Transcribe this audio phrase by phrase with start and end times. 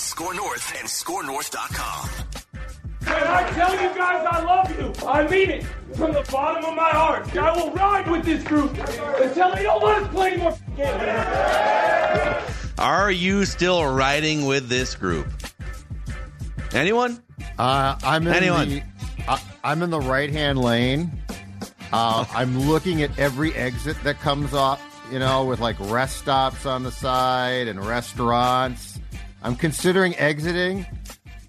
[0.00, 2.08] SKOR North and SKORNorth.com.
[3.02, 5.06] And I tell you guys I love you.
[5.06, 5.62] I mean it
[5.94, 7.36] from the bottom of my heart.
[7.36, 12.54] I will ride with this group until they don't let us play anymore games.
[12.78, 15.26] Are you still riding with this group?
[16.72, 17.22] Anyone?
[17.58, 18.68] Uh, I'm in Anyone?
[18.70, 18.82] the
[19.28, 21.12] uh, I'm in the right hand lane.
[21.92, 24.80] Uh, I'm looking at every exit that comes off,
[25.12, 28.99] you know, with like rest stops on the side and restaurants.
[29.42, 30.86] I'm considering exiting,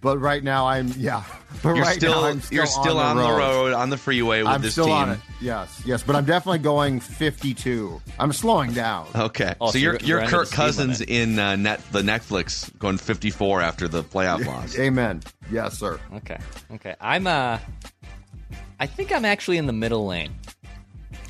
[0.02, 1.24] but right now I'm yeah.
[1.64, 3.74] But You're right still, now I'm still you're still on, the, road.
[3.74, 4.94] on the freeway with I'm this still team.
[4.96, 5.20] on it.
[5.42, 8.02] Yes, yes, but I'm definitely going 52.
[8.18, 9.08] I'm slowing down.
[9.14, 12.76] Okay, Oh, so so you're you're- you're you're Kirk Cousins in uh, net the Netflix
[12.80, 14.80] going 54 after the playoff loss.
[14.80, 15.22] Amen.
[15.52, 16.00] Yes, sir.
[16.16, 16.38] Okay.
[16.74, 16.96] Okay.
[17.00, 17.60] I'm uh
[18.80, 20.34] I think I'm actually in the middle lane.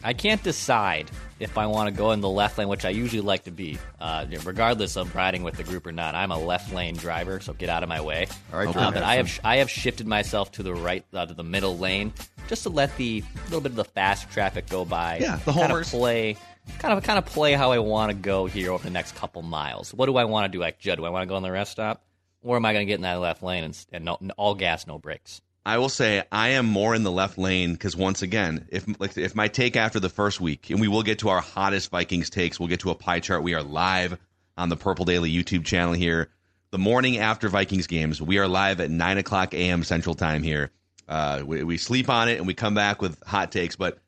[0.04, 1.12] I can't decide
[1.42, 3.78] if I want to go in the left lane, which I usually like to be,
[4.00, 6.14] uh, regardless of riding with the group or not.
[6.16, 8.28] I'm a left lane driver, so get out of my way.
[8.54, 9.40] All right, Uh, Jordan but I have.
[9.44, 12.14] I have shifted myself to the right, uh, to the middle lane,
[12.48, 15.18] just to let the little bit of the fast traffic go by.
[15.20, 16.38] Yeah, the kind of play,
[16.80, 19.42] kind of kind of play how I want to go here over the next couple
[19.42, 19.94] miles.
[19.94, 20.62] What do I want to do?
[20.62, 22.04] Like Judd, do I want to go on the rest stop,
[22.44, 24.86] or am I going to get in that left lane and, and no, all gas,
[24.86, 25.42] no brakes?
[25.66, 29.16] I will say I am more in the left lane because once again, if like
[29.18, 32.30] if my take after the first week, and we will get to our hottest Vikings
[32.30, 33.44] takes, we'll get to a pie chart.
[33.44, 34.18] We are live
[34.58, 36.30] on the Purple Daily YouTube channel here.
[36.72, 39.84] The morning after Vikings games, we are live at nine o'clock a.m.
[39.84, 40.72] Central Time here.
[41.08, 44.00] Uh, we, we sleep on it and we come back with hot takes, but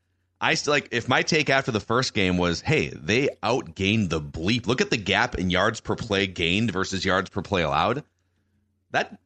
[0.42, 4.20] I still like if my take after the first game was, hey, they outgained the
[4.22, 4.66] bleep.
[4.66, 8.04] Look at the gap in yards per play gained versus yards per play allowed.
[8.90, 9.20] That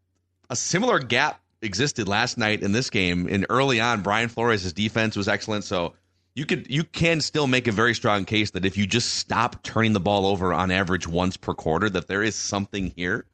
[0.50, 3.28] a similar gap existed last night in this game.
[3.30, 5.64] And early on, Brian Flores' defense was excellent.
[5.64, 5.94] So
[6.36, 9.64] you could you can still make a very strong case that if you just stop
[9.64, 13.26] turning the ball over on average once per quarter, that there is something here.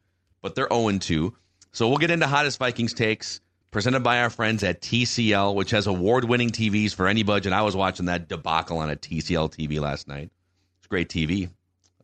[0.42, 1.34] But they're 0 2.
[1.72, 3.42] So we'll get into hottest Vikings takes
[3.72, 7.52] presented by our friends at TCL, which has award winning TVs for any budget.
[7.52, 10.30] I was watching that debacle on a TCL TV last night.
[10.78, 11.50] It's great TV.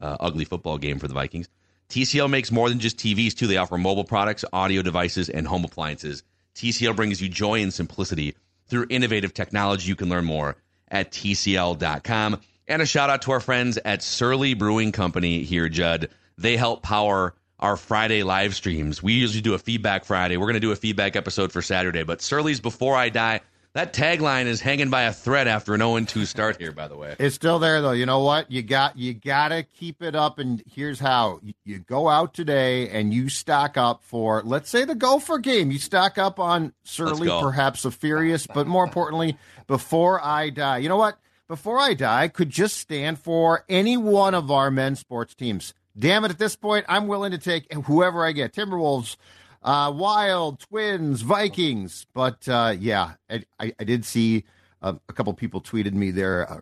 [0.02, 1.48] Uh, ugly football game for the Vikings.
[1.90, 3.48] TCL makes more than just TVs, too.
[3.48, 6.24] They offer mobile products, audio devices, and home appliances.
[6.56, 8.36] TCL brings you joy and simplicity
[8.68, 9.88] through innovative technology.
[9.88, 10.56] You can learn more
[10.90, 12.40] at TCL.com.
[12.68, 16.10] And a shout out to our friends at Surly Brewing Company here, Judd.
[16.38, 19.02] They help power our Friday live streams.
[19.02, 20.38] We usually do a feedback Friday.
[20.38, 22.04] We're going to do a feedback episode for Saturday.
[22.04, 23.42] But Surly's Before I Die,
[23.74, 26.98] that tagline is hanging by a thread after an 0 2 start here, by the
[26.98, 27.16] way.
[27.20, 27.92] It's still there though.
[27.92, 28.52] You know what?
[28.52, 31.40] You got you got to keep it up and here's how.
[31.44, 35.72] You, you go out today and you stock up for let's say the Gopher game.
[35.72, 39.38] You stock up on Surly, perhaps a Furious, but more importantly,
[39.68, 40.78] Before I Die.
[40.80, 41.20] You know what?
[41.48, 45.74] Before I Die could just stand for any one of our men's sports teams.
[45.98, 48.54] Damn it, at this point, I'm willing to take whoever I get.
[48.54, 49.18] Timberwolves,
[49.64, 52.06] uh, Wild, Twins, Vikings.
[52.14, 54.46] But uh, yeah, I, I, I did see
[54.82, 56.60] uh, a couple people tweeted me there, uh,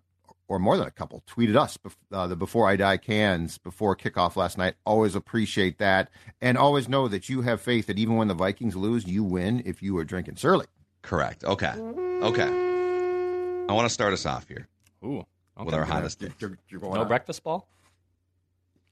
[0.47, 3.95] or more than a couple tweeted us bef- uh, the Before I Die cans before
[3.95, 4.75] kickoff last night.
[4.85, 6.09] Always appreciate that,
[6.41, 9.61] and always know that you have faith that even when the Vikings lose, you win
[9.65, 10.65] if you are drinking Surly.
[11.01, 11.43] Correct.
[11.43, 11.73] Okay.
[11.77, 12.47] Okay.
[13.69, 14.67] I want to start us off here
[15.03, 15.25] Ooh.
[15.63, 17.07] with our hottest You're, you're- you're going No out.
[17.09, 17.67] breakfast ball?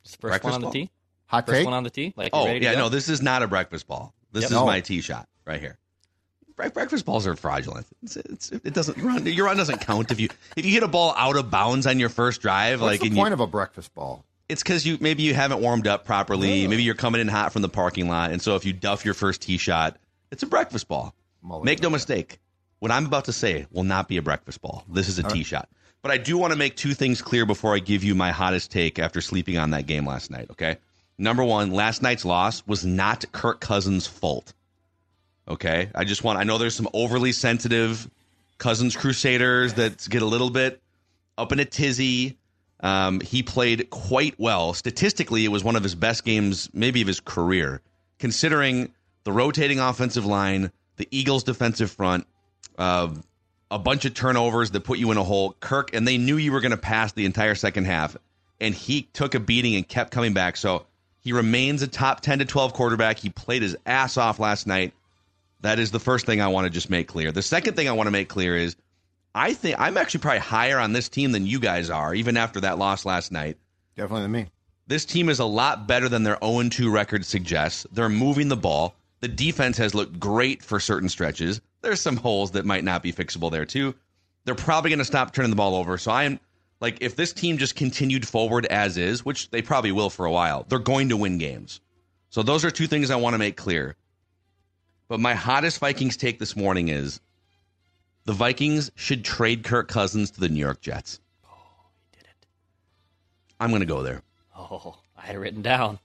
[0.04, 0.72] Just first Breakfast one on ball?
[0.72, 0.92] the tee?
[1.27, 1.66] Hot First take.
[1.66, 2.13] one on the tee?
[2.16, 2.80] Like Oh, yeah, go?
[2.80, 4.13] no, this is not a breakfast ball.
[4.31, 4.51] This Yep.
[4.51, 4.66] is No.
[4.66, 5.77] my tee shot right here.
[6.56, 7.86] Bre- Breakfast balls are fraudulent.
[8.04, 9.25] It's, it's, it doesn't your run.
[9.25, 12.00] Your run doesn't count if you if you hit a ball out of bounds on
[12.00, 12.80] your first drive.
[12.81, 14.24] What's like the and point you, of a breakfast ball?
[14.48, 16.68] it's because you maybe you haven't warmed up properly.
[16.68, 19.13] Maybe you're coming in hot from the parking lot, and so if you duff your
[19.16, 19.98] first tee shot,
[20.31, 21.13] it's a breakfast ball.
[21.42, 21.66] Mulligan.
[21.66, 22.39] Make no mistake,
[22.80, 24.83] what I'm about to say will not be a breakfast ball.
[24.89, 25.68] This is a tee shot.
[26.01, 28.72] But I do want to make two things clear before I give you my hottest
[28.72, 30.48] take after sleeping on that game last night.
[30.51, 30.77] Okay,
[31.17, 34.53] Number one, last night's loss was not Kirk Cousins' fault.
[35.47, 36.39] Okay, I just want.
[36.39, 38.09] I know there's some overly sensitive
[38.57, 40.81] Cousins Crusaders that get a little bit
[41.38, 42.38] up in a tizzy.
[42.81, 44.73] Um, he played quite well.
[44.73, 47.81] Statistically, it was one of his best games, maybe of his career,
[48.19, 48.91] considering
[49.23, 52.27] the rotating offensive line, the Eagles' defensive front,
[52.77, 53.09] uh,
[53.71, 55.56] a bunch of turnovers that put you in a hole.
[55.59, 58.17] Kirk, and they knew you were going to pass the entire second half,
[58.59, 60.57] and he took a beating and kept coming back.
[60.57, 60.85] So
[61.25, 63.18] he remains a top 10 to 12 quarterback.
[63.18, 64.94] He played his ass off last night.
[65.62, 67.31] That is the first thing I want to just make clear.
[67.31, 68.75] The second thing I want to make clear is
[69.33, 72.62] I think I'm actually probably higher on this team than you guys are, even after
[72.62, 73.57] that loss last night.
[73.98, 74.48] Definitely than me.
[74.86, 77.88] This team is a lot better than their 0 2 record suggests.
[77.92, 78.94] They're moving the ball.
[79.22, 81.60] The defense has looked great for certain stretches.
[81.81, 83.95] There's some holes that might not be fixable there, too.
[84.44, 85.98] They're probably going to stop turning the ball over.
[85.98, 86.39] So I am
[86.81, 90.31] like, if this team just continued forward as is, which they probably will for a
[90.31, 91.81] while, they're going to win games.
[92.30, 93.95] So those are two things I want to make clear.
[95.07, 97.22] But my hottest Vikings take this morning is
[98.25, 101.19] the Vikings should trade Kirk Cousins to the New York Jets.
[101.45, 101.56] Oh,
[102.12, 102.48] he did it.
[103.60, 104.22] I'm going to go there.
[104.57, 106.00] Oh, I had it written down.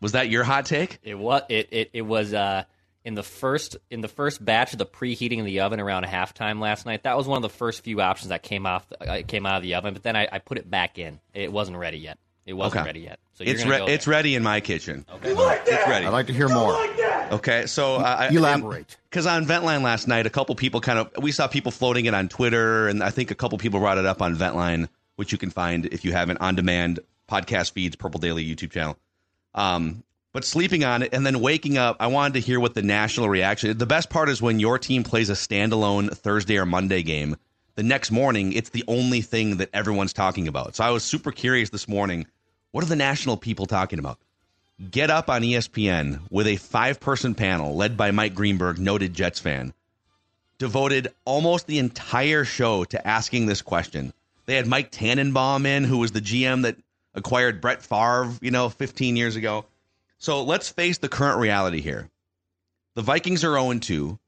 [0.00, 0.98] Was that your hot take?
[1.04, 2.64] It was it it, it was uh
[3.04, 6.60] in the first in the first batch of the preheating in the oven around halftime
[6.60, 7.02] last night.
[7.02, 9.62] That was one of the first few options that came off uh, came out of
[9.62, 11.20] the oven, but then I, I put it back in.
[11.34, 12.18] It wasn't ready yet.
[12.44, 12.86] It wasn't Okay.
[12.88, 13.18] ready yet.
[13.34, 15.04] So It's you're re- gonna it's ready in my kitchen.
[15.14, 15.30] Okay.
[15.32, 16.06] It's ready.
[16.06, 16.74] I'd like to hear more.
[17.32, 18.96] Okay, so uh, Elaborate.
[19.08, 22.14] Because on Ventline last night, a couple people kind of we saw people floating it
[22.14, 25.38] on Twitter, and I think a couple people brought it up on Ventline, which you
[25.38, 27.00] can find if you have an on-demand
[27.30, 28.98] podcast feeds, Purple Daily YouTube channel.
[29.54, 30.02] Um,
[30.32, 33.28] but sleeping on it and then waking up, I wanted to hear what the national
[33.28, 33.76] reaction.
[33.76, 37.36] The best part is when your team plays a standalone Thursday or Monday game.
[37.74, 40.76] The next morning, it's the only thing that everyone's talking about.
[40.76, 42.26] So I was super curious this morning.
[42.70, 44.18] What are the national people talking about?
[44.90, 49.38] Get Up on ESPN with a five person panel led by Mike Greenberg, noted Jets
[49.38, 49.72] fan,
[50.58, 54.12] devoted almost the entire show to asking this question.
[54.46, 56.76] They had Mike Tannenbaum in, who was the GM that
[57.14, 59.66] acquired Brett Favre, you know, 15 years ago.
[60.22, 62.08] So let's face the current reality here.
[62.94, 64.20] The Vikings are 0 2,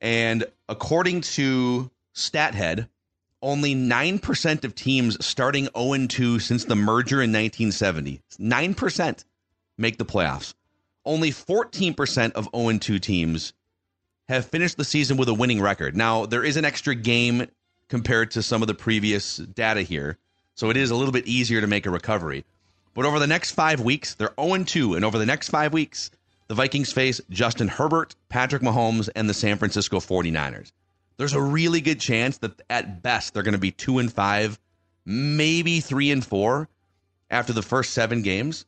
[0.00, 2.88] and according to StatHead,
[3.42, 8.22] only 9% of teams starting 0 2 since the merger in 1970.
[8.40, 9.24] 9%
[9.76, 10.54] make the playoffs.
[11.04, 13.52] Only 14% of 0 2 teams
[14.30, 15.94] have finished the season with a winning record.
[15.94, 17.48] Now, there is an extra game
[17.88, 20.16] compared to some of the previous data here,
[20.54, 22.46] so it is a little bit easier to make a recovery.
[22.94, 26.10] But over the next five weeks, they're 0 2, and over the next five weeks,
[26.46, 30.70] the Vikings face Justin Herbert, Patrick Mahomes, and the San Francisco 49ers.
[31.16, 34.58] There's a really good chance that at best they're going to be 2 and 5,
[35.04, 36.68] maybe 3 and 4
[37.30, 38.64] after the first 7 games.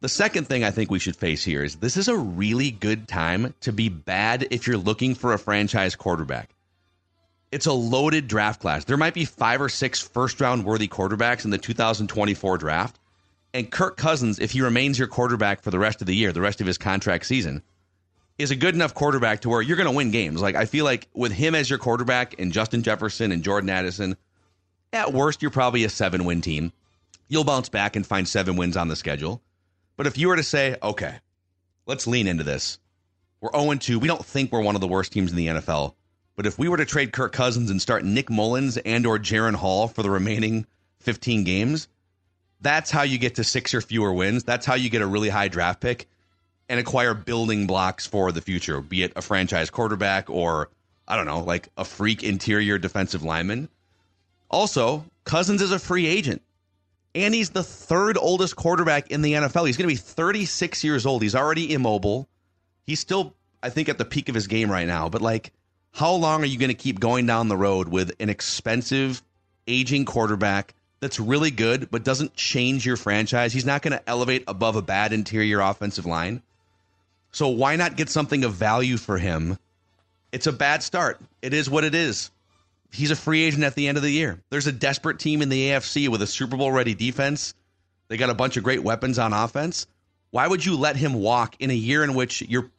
[0.00, 3.06] The second thing I think we should face here is this is a really good
[3.06, 6.50] time to be bad if you're looking for a franchise quarterback.
[7.52, 8.84] It's a loaded draft class.
[8.84, 12.98] There might be five or six first round worthy quarterbacks in the 2024 draft.
[13.54, 16.40] And Kirk Cousins, if he remains your quarterback for the rest of the year, the
[16.40, 17.62] rest of his contract season,
[18.38, 20.40] is a good enough quarterback to where you're going to win games.
[20.40, 24.16] Like, I feel like with him as your quarterback and Justin Jefferson and Jordan Addison,
[24.92, 26.72] at worst, you're probably a seven win team.
[27.28, 29.42] You'll bounce back and find seven wins on the schedule.
[29.96, 31.16] But if you were to say, okay,
[31.86, 32.78] let's lean into this,
[33.40, 33.98] we're 0 2.
[33.98, 35.94] We don't think we're one of the worst teams in the NFL.
[36.36, 39.54] But if we were to trade Kirk Cousins and start Nick Mullens and or Jaren
[39.54, 40.66] Hall for the remaining
[41.00, 41.88] 15 games,
[42.62, 44.44] that's how you get to six or fewer wins.
[44.44, 46.08] That's how you get a really high draft pick
[46.68, 50.70] and acquire building blocks for the future, be it a franchise quarterback or,
[51.06, 53.68] I don't know, like a freak interior defensive lineman.
[54.48, 56.40] Also, Cousins is a free agent.
[57.14, 59.66] And he's the third oldest quarterback in the NFL.
[59.66, 61.22] He's going to be 36 years old.
[61.22, 62.26] He's already immobile.
[62.86, 65.10] He's still, I think, at the peak of his game right now.
[65.10, 65.52] But, like,
[65.90, 69.22] how long are you going to keep going down the road with an expensive,
[69.66, 73.52] aging quarterback that's really good, but doesn't change your franchise?
[73.52, 76.40] He's not going to elevate above a bad interior offensive line.
[77.32, 79.58] So, why not get something of value for him?
[80.32, 81.20] It's a bad start.
[81.42, 82.30] It is what it is
[82.92, 84.40] he's a free agent at the end of the year.
[84.50, 87.54] There's a desperate team in the AFC with a Super Bowl ready defense.
[88.08, 89.86] They got a bunch of great weapons on offense.
[90.30, 92.70] Why would you let him walk in a year in which you're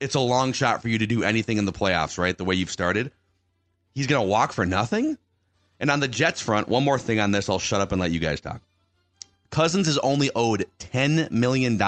[0.00, 2.36] it's a long shot for you to do anything in the playoffs, right?
[2.36, 3.10] The way you've started.
[3.94, 5.18] He's going to walk for nothing?
[5.80, 8.10] And on the Jets front, one more thing on this, I'll shut up and let
[8.10, 8.60] you guys talk.
[9.50, 11.78] Cousins is only owed $10 million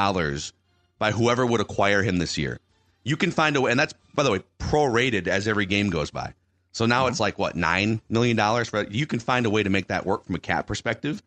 [0.99, 2.59] by whoever would acquire him this year.
[3.03, 6.11] You can find a way, and that's, by the way, prorated as every game goes
[6.11, 6.35] by.
[6.73, 9.71] So now it's like what nine million dollars But you can find a way to
[9.71, 11.21] make that work from a cap perspective.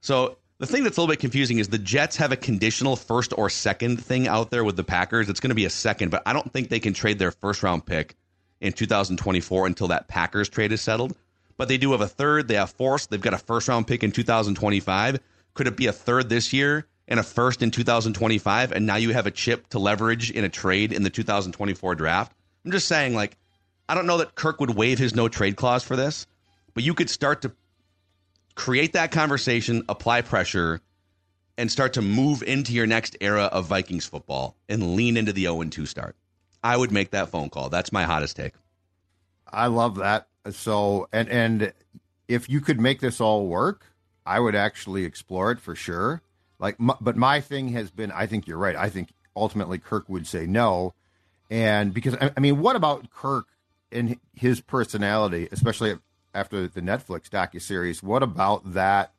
[0.00, 3.32] So The thing that's a little bit confusing is the Jets have a conditional first
[3.36, 5.28] or second thing out there with the Packers.
[5.28, 7.64] It's going to be a second, but I don't think they can trade their first
[7.64, 8.14] round pick
[8.60, 11.16] in 2024 until that Packers trade is settled.
[11.62, 12.48] But they do have a third.
[12.48, 13.06] They have fourth.
[13.08, 15.20] They've got a first round pick in 2025.
[15.54, 18.72] Could it be a third this year and a first in 2025?
[18.72, 22.32] And now you have a chip to leverage in a trade in the 2024 draft.
[22.64, 23.36] I'm just saying, like,
[23.88, 26.26] I don't know that Kirk would waive his no trade clause for this,
[26.74, 27.52] but you could start to
[28.56, 30.80] create that conversation, apply pressure,
[31.56, 35.42] and start to move into your next era of Vikings football and lean into the
[35.42, 36.16] 0 2 start.
[36.64, 37.68] I would make that phone call.
[37.68, 38.54] That's my hottest take.
[39.46, 40.26] I love that.
[40.50, 41.72] So, and and
[42.28, 43.86] if you could make this all work,
[44.26, 46.22] I would actually explore it for sure.
[46.58, 48.76] Like, my, but my thing has been, I think you're right.
[48.76, 50.94] I think ultimately Kirk would say no,
[51.50, 53.46] and because I, I mean, what about Kirk
[53.90, 55.98] and his personality, especially
[56.34, 58.02] after the Netflix docu series?
[58.02, 59.12] What about that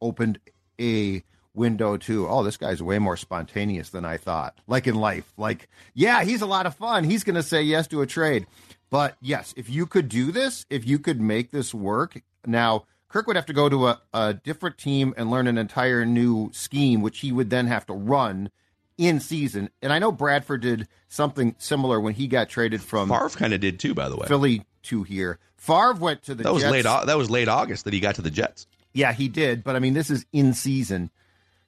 [0.00, 0.40] opened
[0.80, 1.22] a
[1.54, 5.68] window to oh this guy's way more spontaneous than i thought like in life like
[5.94, 8.46] yeah he's a lot of fun he's going to say yes to a trade
[8.90, 13.26] but yes if you could do this if you could make this work now kirk
[13.26, 17.00] would have to go to a, a different team and learn an entire new scheme
[17.00, 18.50] which he would then have to run
[18.98, 23.30] in season and i know bradford did something similar when he got traded from Favre
[23.30, 24.26] kind of did too, by the way.
[24.26, 26.72] philly to here Favre went to the that was Jets.
[26.72, 26.84] late.
[26.84, 28.66] That was late August that he got to the Jets.
[28.94, 29.62] Yeah, he did.
[29.62, 31.10] But I mean, this is in season.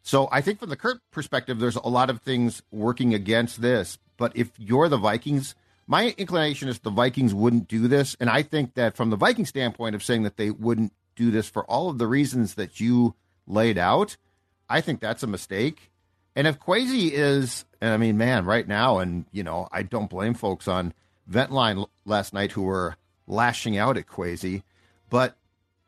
[0.02, 3.98] So I think from the Kirk perspective, there's a lot of things working against this.
[4.16, 5.54] But if you're the Vikings,
[5.86, 8.16] my inclination is the Vikings wouldn't do this.
[8.20, 11.48] And I think that from the Viking standpoint of saying that they wouldn't do this
[11.48, 13.14] for all of the reasons that you
[13.46, 14.16] laid out,
[14.68, 15.90] I think that's a mistake.
[16.34, 20.08] And if Kwesi is, and I mean, man, right now, and, you know, I don't
[20.08, 20.94] blame folks on
[21.30, 22.96] Ventline last night who were
[23.26, 24.62] lashing out at Kwesi.
[25.10, 25.36] But,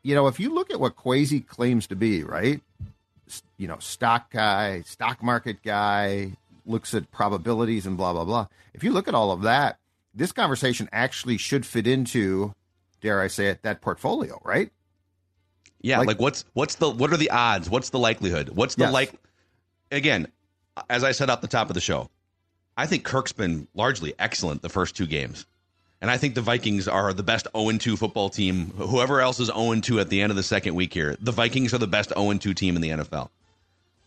[0.03, 2.61] you know, if you look at what Kwesi claims to be, right?
[3.57, 6.33] you know, stock guy, stock market guy,
[6.65, 8.47] looks at probabilities and blah blah blah.
[8.73, 9.77] If you look at all of that,
[10.15, 12.53] this conversation actually should fit into,
[13.01, 14.71] dare I say it, that portfolio, right?
[15.81, 17.69] Yeah, Like- like, what's what's the what are the odds?
[17.69, 18.49] What's the likelihood?
[18.49, 18.93] What's the Yes.
[18.93, 19.13] like?
[19.91, 20.27] Again,
[20.89, 22.09] as I said up the top of the show,
[22.75, 25.45] I think Kirk's been largely excellent the first two games,
[26.01, 28.71] and I think the Vikings are the best 0 2 football team.
[28.77, 31.73] Whoever else is 0 2 at the end of the second week here, the Vikings
[31.73, 33.29] are the best 0 2 team in the NFL.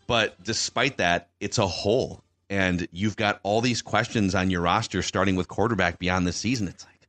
[0.05, 5.01] But despite that, it's a hole, and you've got all these questions on your roster,
[5.01, 6.67] starting with quarterback beyond this season.
[6.67, 7.07] It's like,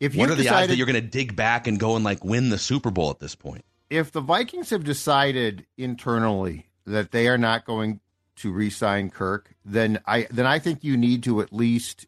[0.00, 2.04] If what you are the odds that you're going to dig back and go and
[2.04, 3.64] like win the Super Bowl at this point?
[3.90, 8.00] if the Vikings have decided internally that they are not going
[8.36, 12.06] to re-sign Kirk, then I then I think you need to at least,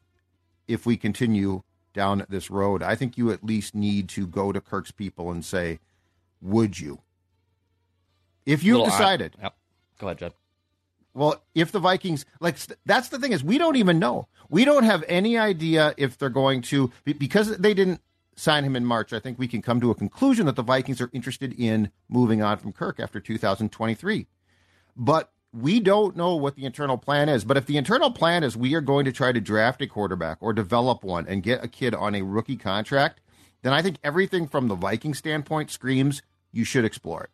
[0.69, 1.63] if we continue
[1.95, 5.43] down this road, I think you at least need to go to Kirk's people and
[5.45, 5.81] say,
[6.43, 7.01] "Would you?"
[8.47, 9.55] If you Little odd- decided, Yep.
[9.99, 10.35] Go ahead, Judd.
[11.15, 14.29] Well, if the Vikings like that's the thing is we don't even know.
[14.49, 18.01] We don't have any idea if they're going to because they didn't
[18.37, 19.13] sign him in March.
[19.13, 22.43] I think we can come to a conclusion that the Vikings are interested in moving
[22.43, 24.27] on from Kirk after 2023.
[24.97, 27.45] But we don't know what the internal plan is.
[27.45, 30.39] But if the internal plan is we are going to try to draft a quarterback
[30.41, 33.21] or develop one and get a kid on a rookie contract,
[33.63, 37.31] then I think everything from the Viking standpoint screams you should explore it.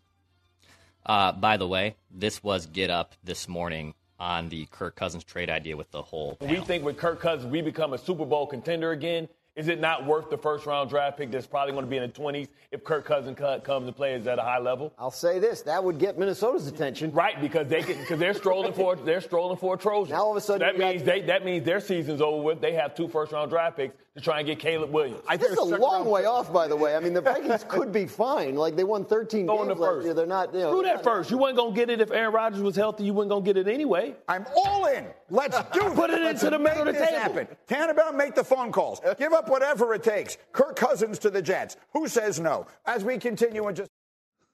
[1.07, 5.49] Uh, by the way, this was Get Up this morning on the Kirk Cousins trade
[5.49, 6.37] idea with the whole.
[6.41, 9.29] We think with Kirk Cousins, we become a Super Bowl contender again.
[9.57, 12.03] Is it not worth the first round draft pick that's probably going to be in
[12.03, 14.93] the 20s if Kirk Cousins co- comes and plays at a high level?
[14.99, 17.11] I'll say this: that would get Minnesota's attention.
[17.13, 20.13] Right, because they can, because they're strolling for they're strolling for a Trojan.
[20.15, 22.43] Now all of a sudden that you got- means they that means their season's over
[22.43, 22.61] with.
[22.61, 25.21] They have two first round draft picks to try and get Caleb Williams.
[25.29, 26.95] I think this is a long way off, by the way.
[26.97, 28.57] I mean, the Vikings could be fine.
[28.57, 30.05] Like they won 13 Go in games the last first.
[30.05, 30.15] year.
[30.15, 30.53] They're not.
[30.55, 31.31] You know, Screw that not- first.
[31.31, 33.05] You weren't gonna get it if Aaron Rodgers was healthy.
[33.05, 34.15] You weren't gonna get it anyway.
[34.29, 35.07] I'm all in.
[35.31, 35.95] Let's do it.
[35.95, 37.21] Put it Let's into the middle of make the this table.
[37.23, 37.49] Happen.
[37.67, 39.01] Tannenbaum, make the phone calls.
[39.19, 40.37] Give up whatever it takes.
[40.53, 41.77] Kirk Cousins to the Jets.
[41.93, 42.67] Who says no?
[42.85, 43.91] As we continue and just.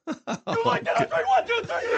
[0.07, 1.09] You like that?
[1.09, 1.89] Three, one, two, three.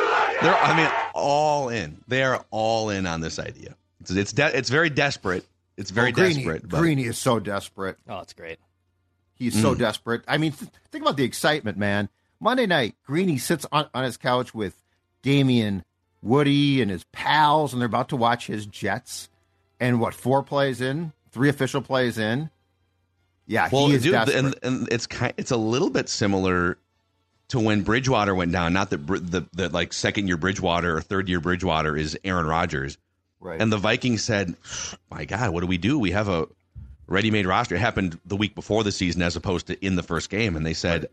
[0.41, 0.55] They're.
[0.55, 1.97] I mean, all in.
[2.07, 3.75] They are all in on this idea.
[4.01, 5.45] It's it's, de- it's very desperate.
[5.77, 6.69] It's very Oh, Greeny, desperate.
[6.69, 7.97] But Greeny is so desperate.
[8.07, 8.59] Oh, it's great.
[9.33, 9.79] He's so mm.
[9.79, 10.23] desperate.
[10.27, 12.09] I mean, th- think about the excitement, man.
[12.39, 14.81] Monday night, Greeny sits on, on his couch with
[15.21, 15.83] Damien,
[16.21, 19.29] Woody, and his pals, and they're about to watch his Jets.
[19.79, 21.11] And what, four plays in?
[21.31, 22.49] Three official plays in?
[23.47, 26.77] Yeah, well, he is dude, and, and it's kind, it's a little bit similar
[27.49, 28.73] to when Bridgewater went down.
[28.73, 32.97] Not that the, the like second year Bridgewater or third year Bridgewater is Aaron Rodgers,
[33.39, 33.61] right.
[33.61, 34.55] and the Vikings said,
[35.11, 35.99] "My God, what do we do?
[35.99, 36.47] We have a
[37.07, 40.03] ready made roster." It happened the week before the season as opposed to in the
[40.03, 41.09] first game, and they said.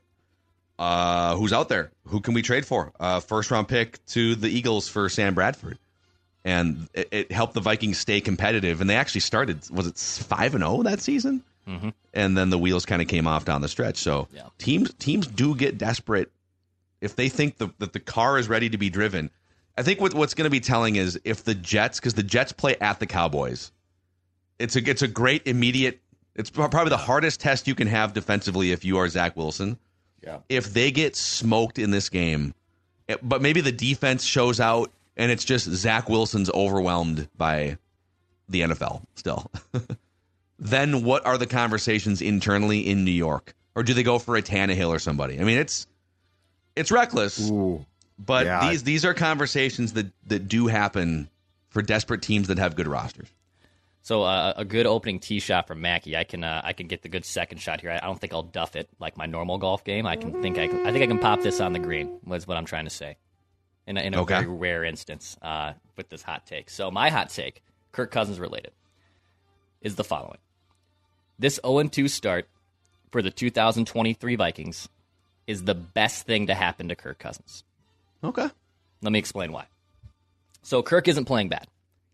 [0.79, 1.93] uh, who's out there?
[2.07, 2.93] Who can we trade for?
[2.99, 5.79] Uh, first round pick to the Eagles for Sam Bradford,
[6.45, 8.81] and it, it helped the Vikings stay competitive.
[8.81, 11.91] And they actually started was it five and zero that season, mm-hmm.
[12.15, 13.97] and then the wheels kind of came off down the stretch.
[13.99, 14.43] So Yeah.
[14.59, 16.31] teams teams do get desperate
[17.01, 19.31] if they think the, that the car is ready to be driven.
[19.77, 22.53] I think what, what's going to be telling is if the Jets, because the Jets
[22.53, 23.73] play at the Cowboys,
[24.59, 26.01] it's a it's a great immediate.
[26.37, 29.79] It's probably the hardest test you can have defensively if you are Zach Wilson.
[30.23, 30.39] Yeah.
[30.49, 32.55] If they get smoked in this game,
[33.09, 37.77] it- but maybe the defense shows out and it's just Zach Wilson's overwhelmed by
[38.49, 39.51] the NFL still.
[40.63, 43.55] then what are the conversations internally in New York?
[43.75, 45.41] Or do they go for a Tannehill or somebody?
[45.41, 45.87] I mean, it's
[46.77, 47.51] it's reckless.
[48.19, 48.71] But Yeah.
[48.71, 51.29] these these are conversations that that do happen
[51.71, 53.29] for desperate teams that have good rosters.
[54.03, 56.17] So uh, a good opening tee shot from Mackey.
[56.17, 57.91] I can uh, I can get the good second shot here.
[57.91, 60.07] I, I don't think I'll duff it like my normal golf game.
[60.07, 62.19] I can think I can, I think I can pop this on the green.
[62.25, 63.17] Was what I'm trying to say.
[63.87, 64.35] In a, in a Okay.
[64.35, 66.71] very rare instance uh, with this hot take.
[66.71, 68.71] So my hot take, Kirk Cousins related,
[69.81, 70.39] is the following:
[71.43, 72.49] This 0 2 start
[73.11, 74.89] for the 2023 Vikings
[75.49, 77.65] is the best thing to happen to Kirk Cousins.
[78.23, 78.49] Okay.
[79.03, 79.67] Let me explain why.
[80.63, 81.67] So Kirk isn't playing bad.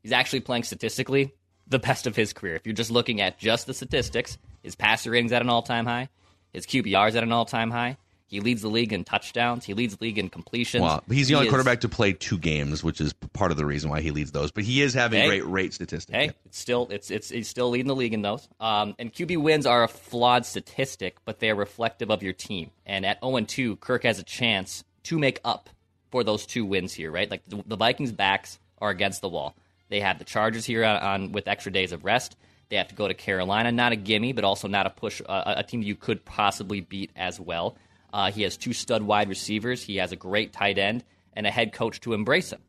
[0.03, 1.35] He's actually playing statistically
[1.67, 2.55] the best of his career.
[2.55, 6.09] If you're just looking at just the statistics, his passer rating's at an all-time high,
[6.55, 7.99] his QBR's at an all-time high.
[8.29, 9.65] He leads the league in touchdowns.
[9.65, 10.83] He leads the league in completions.
[10.83, 13.57] Well, he's the He only is- quarterback to play two games, which is part of
[13.57, 14.51] the reason why he leads those.
[14.51, 15.27] But he is having Hey.
[15.27, 16.15] great rate statistics.
[16.15, 18.47] Hey, it's still it's it's he's still leading the league in those.
[18.61, 22.71] Um, and QB wins are a flawed statistic, but they are reflective of your team.
[22.87, 25.71] And at 0 2, Kirk has a chance to make up
[26.11, 27.31] for those two wins here, right?
[27.31, 29.57] Like the, the Vikings' backs are against the wall.
[29.89, 32.37] They have the Chargers here on, on with extra days of rest.
[32.69, 35.55] They have to go to Carolina, not a gimme, but also not a push, uh,
[35.57, 37.77] a team you could possibly beat as well.
[38.13, 39.83] Uh, he has two stud wide receivers.
[39.83, 42.61] He has a great tight end and a head coach to embrace him.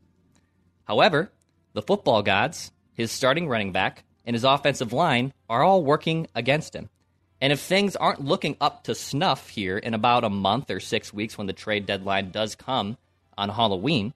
[0.85, 1.31] However,
[1.73, 6.75] the football gods, his starting running back, and his offensive line are all working against
[6.75, 6.89] him.
[7.41, 11.13] And if things aren't looking up to snuff here in about a month or six
[11.13, 12.97] weeks when the trade deadline does come
[13.37, 14.13] on Halloween,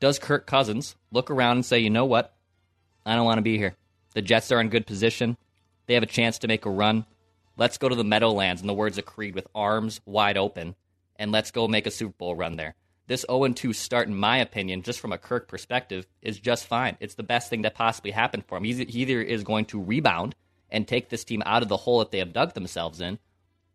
[0.00, 2.34] does Kirk Cousins look around and say, you know what?
[3.06, 3.74] I don't want to be here.
[4.14, 5.36] The Jets are in good position.
[5.86, 7.06] They have a chance to make a run.
[7.58, 10.76] Let's go to the Meadowlands, in the words of Creed, with arms wide open,
[11.16, 12.76] and let's go make a Super Bowl run there.
[13.08, 16.96] This 0 2 start, in my opinion, just from a Kirk perspective, is just fine.
[17.00, 18.62] It's the best thing that possibly happened for him.
[18.62, 20.36] He either is going to rebound
[20.70, 23.18] and take this team out of the hole that they have dug themselves in,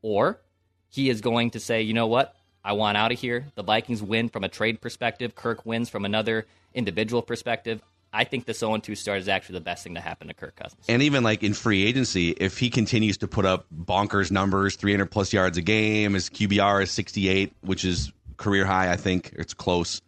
[0.02, 0.39] or
[0.88, 2.34] he is going to say, you know what?
[2.63, 3.48] I want out of here.
[3.56, 5.36] The Vikings win from a trade perspective.
[5.36, 7.82] Kirk wins from another individual perspective.
[8.13, 10.56] I think this 0 2 start is actually the best thing to happen to Kirk
[10.56, 10.86] Cousins.
[10.88, 15.08] And even like in free agency, if he continues to put up bonkers numbers, 300
[15.08, 19.34] plus yards a game, his QBR is 68, which is career high, I think.
[19.36, 20.02] It's close.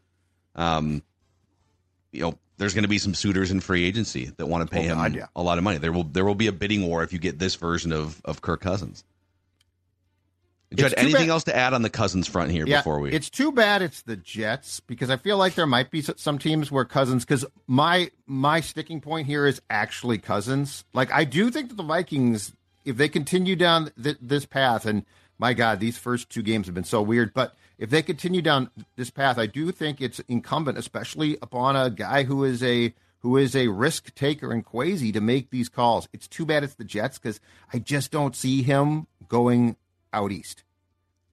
[0.56, 1.02] Um,
[2.12, 4.82] you know, there's going to be some suitors in free agency that want to pay
[4.86, 5.26] Oh, him God, yeah.
[5.36, 5.78] a lot of money.
[5.80, 8.42] There will there will be a bidding war if you get this version of of
[8.42, 9.04] Kirk Cousins.
[10.74, 13.12] Judd, anything bad- else to add on the Cousins front here yeah, before we?
[13.12, 16.72] It's too bad it's the Jets because I feel like there might be some teams
[16.72, 17.24] where Cousins.
[17.24, 20.84] Because my my sticking point here is actually Cousins.
[20.94, 25.06] Like I do think that the Vikings, if they continue down th- this path, and
[25.38, 28.70] my God, these first two games have been so weird, but if they continue down
[28.96, 33.38] this path, I do think it's incumbent, especially upon a guy who is a who
[33.38, 36.08] is a risk taker and crazy to make these calls.
[36.14, 37.40] It's too bad it's the Jets because
[37.74, 39.76] I just don't see him going
[40.16, 40.64] out east.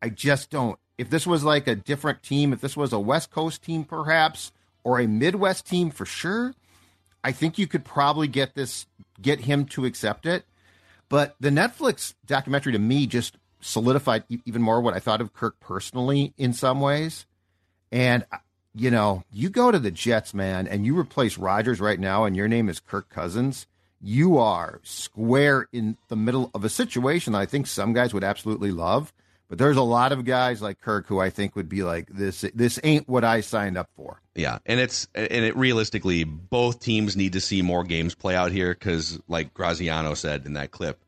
[0.02, 0.78] I just don't.
[0.98, 4.52] If this was like a different team, if this was a West Coast team perhaps,
[4.84, 6.54] or a Midwest team for sure,
[7.24, 8.86] I think you could probably get this,
[9.20, 10.44] get him to accept it.
[11.08, 15.60] But the Netflix documentary to me just solidified even more what I thought of Kirk
[15.60, 17.26] personally in some ways.
[17.92, 18.38] And, uh,
[18.74, 22.34] you know, you go to the Jets, man, and you replace Rodgers right now, and
[22.34, 23.66] your name is Kirk Cousins.
[24.02, 28.72] You are square in the middle of a situation I think some guys would absolutely
[28.72, 29.12] love.
[29.48, 32.40] But there's a lot of guys like Kirk who I think would be like, this,
[32.54, 34.22] this ain't what I signed up for.
[34.34, 38.50] Yeah, and it's and it realistically, both teams need to see more games play out
[38.50, 40.98] here because, like Graziano said in that clip,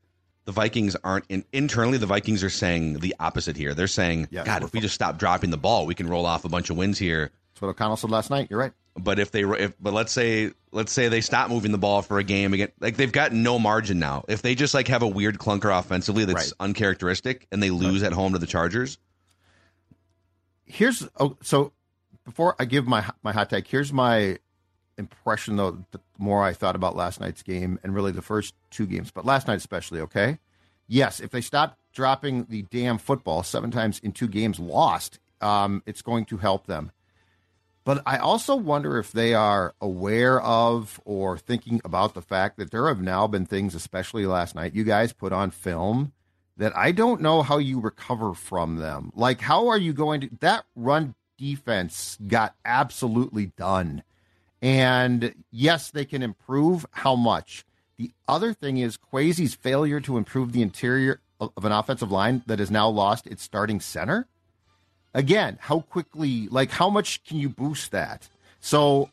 [0.44, 1.96] the Vikings aren't in, internally.
[1.96, 3.72] The Vikings are saying the opposite here.
[3.72, 6.50] They're saying, God, if we just stop dropping the ball, we can roll off a
[6.50, 7.30] bunch of wins here.
[7.54, 8.48] That's what O'Connell said last night.
[8.50, 8.72] You're right.
[8.96, 12.18] But if they, if, but let's say, let's say they stop moving the ball for
[12.18, 14.24] a game again, like they've got no margin now.
[14.28, 16.52] If they just like have a weird clunker offensively that's Right.
[16.60, 18.98] uncharacteristic and they lose at home to the Chargers,
[20.64, 21.72] here's oh, so
[22.24, 24.38] before I give my my hot take, here's my
[24.96, 25.84] impression though.
[25.90, 29.24] The more I thought about last night's game and really the first two games, but
[29.24, 30.00] last night especially.
[30.00, 30.38] Okay,
[30.86, 35.82] yes, if they stop dropping the damn football seven times in two games lost, um,
[35.86, 36.92] it's going to help them.
[37.84, 42.70] But I also wonder if they are aware of or thinking about the fact that
[42.70, 46.12] there have now been things, especially last night, you guys put on film
[46.56, 49.12] that I don't know how you recover from them.
[49.14, 50.30] Like, how are you going to?
[50.40, 54.02] That run defense got absolutely done.
[54.62, 56.86] And yes, they can improve.
[56.90, 57.66] How much?
[57.98, 62.60] The other thing is Kwesi's failure to improve the interior of an offensive line that
[62.60, 64.26] has now lost its starting center.
[65.14, 68.28] Again, how quickly, like, how much can you boost that?
[68.60, 69.10] So,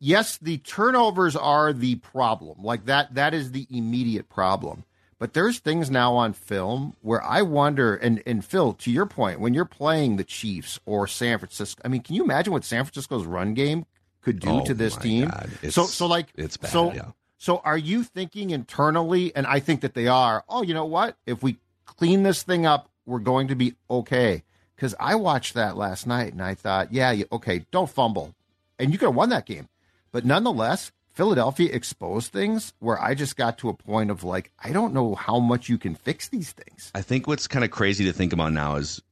[0.00, 2.62] yes, the turnovers are the problem.
[2.62, 4.84] Like that, that is the immediate problem.
[5.18, 9.38] But there's things now on film where I wonder, and, and Phil, to your point,
[9.38, 12.82] when you're playing the Chiefs or San Francisco, I mean, can you imagine what San
[12.84, 13.84] Francisco's run game
[14.22, 15.30] could do Oh, to this team?
[15.68, 17.10] So, so like, it's bad, So, yeah.
[17.36, 21.16] so are you thinking internally, and I think that they are, oh, you know what?
[21.26, 24.42] If we clean this thing up, we're going to be okay.
[24.80, 28.34] Because I watched that last night and I thought, yeah, okay, don't fumble.
[28.78, 29.68] And you could have won that game.
[30.10, 34.72] But nonetheless, Philadelphia exposed things where I just got to a point of like, I
[34.72, 36.90] don't know how much you can fix these things.
[36.94, 39.02] I think what's kind of crazy to think about now is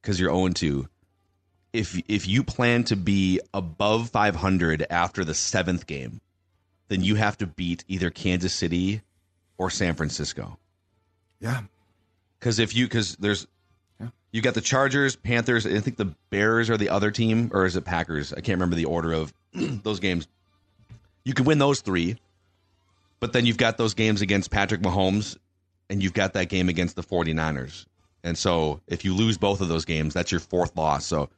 [0.00, 0.88] because you're 0 2.
[1.74, 6.22] If if you plan to be above 500 after the seventh game,
[6.88, 9.02] then you have to beat either Kansas City
[9.58, 10.58] or San Francisco.
[11.38, 11.64] Yeah.
[12.38, 13.46] Because if you because there's
[14.32, 17.76] you got the Chargers, Panthers, I think the Bears are the other team, or is
[17.76, 18.32] it Packers?
[18.32, 20.28] I can't remember the order of those games.
[21.24, 22.18] You can win those three,
[23.20, 25.36] but then you've got those games against Patrick Mahomes,
[25.90, 27.86] and you've got that game against the 49ers.
[28.24, 31.06] And so if you lose both of those games, that's your fourth loss.
[31.06, 31.30] So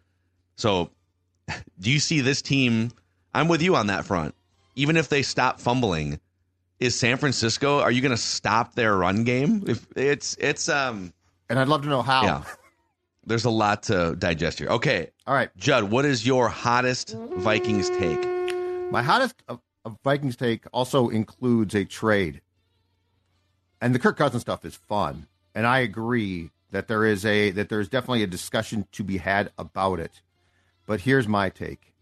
[0.57, 0.91] so
[1.81, 2.91] do you see this team?
[3.33, 4.35] I'm with you on that front.
[4.77, 6.21] Even if they stop fumbling,
[6.79, 7.81] is San Francisco?
[7.81, 9.65] Are you going to stop their run game?
[9.67, 11.13] If it's it's um,
[11.49, 12.23] and I'd love to know how.
[12.23, 12.43] Yeah,
[13.25, 14.69] there's a lot to digest here.
[14.69, 18.23] Okay, all right, Judd, what is your hottest Vikings take?
[18.91, 22.41] My hottest of, of Vikings take also includes a trade.
[23.81, 25.27] And the Kirk Cousins stuff is fun.
[25.55, 29.51] And I agree that there is a that there's definitely a discussion to be had
[29.59, 30.23] about it.
[30.87, 31.93] But here's my take.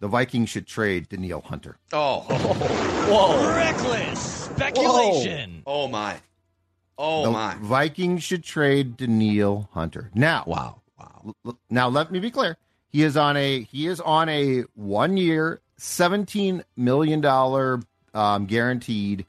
[0.00, 1.76] The Vikings should trade Danielle Hunter.
[1.92, 2.20] Oh,
[3.08, 3.54] Whoa.
[3.54, 5.62] Reckless speculation.
[5.66, 6.16] Oh my.
[7.04, 7.56] Oh the my.
[7.60, 10.12] Vikings should trade Danielle Hunter.
[10.14, 11.56] Now, wow, wow.
[11.68, 12.56] Now let me be clear.
[12.90, 17.80] He is on a he is on a one year, seventeen million dollar
[18.14, 19.26] um, guaranteed,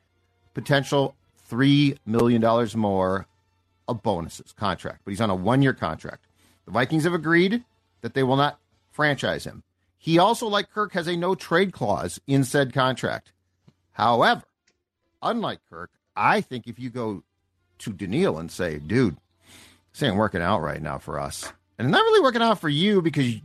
[0.53, 1.15] potential
[1.47, 3.25] three million dollars more
[3.87, 5.01] of bonuses contract.
[5.03, 6.27] But he's on a one year contract.
[6.65, 7.63] The Vikings have agreed
[8.01, 8.59] that they will not
[8.91, 9.63] franchise him.
[9.97, 13.31] He also, like Kirk, has a no trade clause in said contract.
[13.93, 14.43] However,
[15.23, 17.23] unlike Kirk, I think if you go
[17.83, 19.17] to Danielle and say, dude,
[19.91, 21.51] this ain't working out right now for us.
[21.77, 23.35] And not really working out for you because,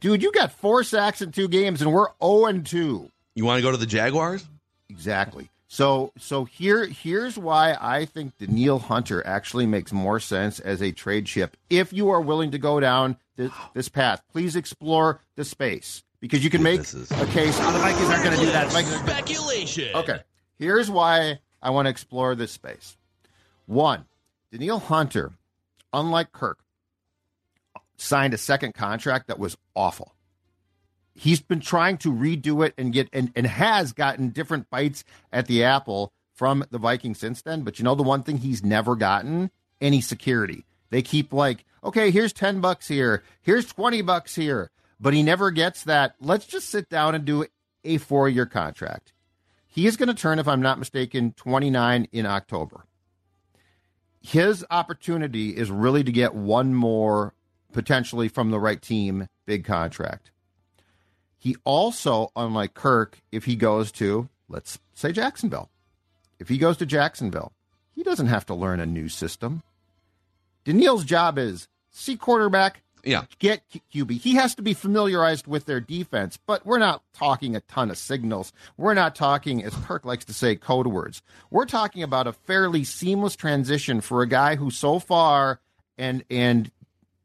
[0.00, 3.10] dude, you got four sacks in two games and we're 0 and 2.
[3.34, 4.46] You want to go to the Jaguars?
[4.88, 5.50] Exactly.
[5.68, 10.92] So so here here's why I think Danielle Hunter actually makes more sense as a
[10.92, 11.56] trade chip.
[11.68, 16.44] If you are willing to go down this, this path, please explore the space because
[16.44, 17.58] you can make a case.
[17.60, 18.70] Oh, the Vikings aren't going to do that.
[18.72, 19.96] Vikings Speculation.
[19.96, 20.20] Okay.
[20.58, 22.96] Here's why I want to explore this space.
[23.66, 24.06] One,
[24.52, 25.32] Danielle Hunter,
[25.92, 26.60] unlike Kirk,
[27.96, 30.14] signed a second contract that was awful.
[31.14, 35.02] He's been trying to redo it and get and, and has gotten different bites
[35.32, 37.62] at the apple from the Vikings since then.
[37.62, 39.50] But you know the one thing he's never gotten?
[39.80, 40.64] Any security.
[40.90, 44.70] They keep like, okay, here's 10 bucks here, here's 20 bucks here.
[45.00, 46.14] But he never gets that.
[46.20, 47.46] Let's just sit down and do
[47.84, 49.12] a four year contract.
[49.66, 52.86] He is going to turn, if I'm not mistaken, 29 in October.
[54.20, 57.34] His opportunity is really to get one more,
[57.72, 60.30] potentially from the right team, big contract.
[61.38, 65.70] He also, unlike Kirk, if he goes to, let's say Jacksonville,
[66.38, 67.52] if he goes to Jacksonville,
[67.94, 69.62] he doesn't have to learn a new system.
[70.64, 73.24] Danielle's job is see quarterback, Yeah.
[73.38, 73.62] get
[73.94, 74.20] QB.
[74.20, 77.98] He has to be familiarized with their defense, but we're not talking a ton of
[77.98, 78.52] signals.
[78.76, 81.22] We're not talking, as Kirk likes to say, code words.
[81.50, 85.60] We're talking about a fairly seamless transition for a guy who so far
[85.96, 86.70] and and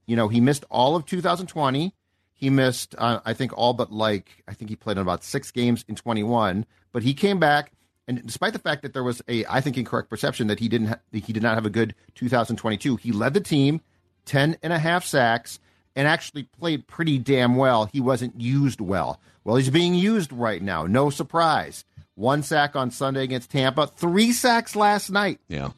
[0.06, 1.94] you know he missed all of 2020.
[2.34, 5.52] He missed, uh, I think, all but like I think he played in about six
[5.52, 7.72] games in 21, but he came back.
[8.08, 10.88] And despite the fact that there was a, I think, incorrect perception that he didn't,
[10.88, 13.80] ha- he did not have a good 2022, he led the team,
[14.26, 15.60] 10 and a half sacks,
[15.96, 17.86] and actually played pretty damn well.
[17.86, 19.20] He wasn't used well.
[19.44, 20.86] Well, he's being used right now.
[20.86, 21.84] No surprise.
[22.16, 25.40] One sack on Sunday against Tampa, three sacks last night.
[25.48, 25.72] Yeah.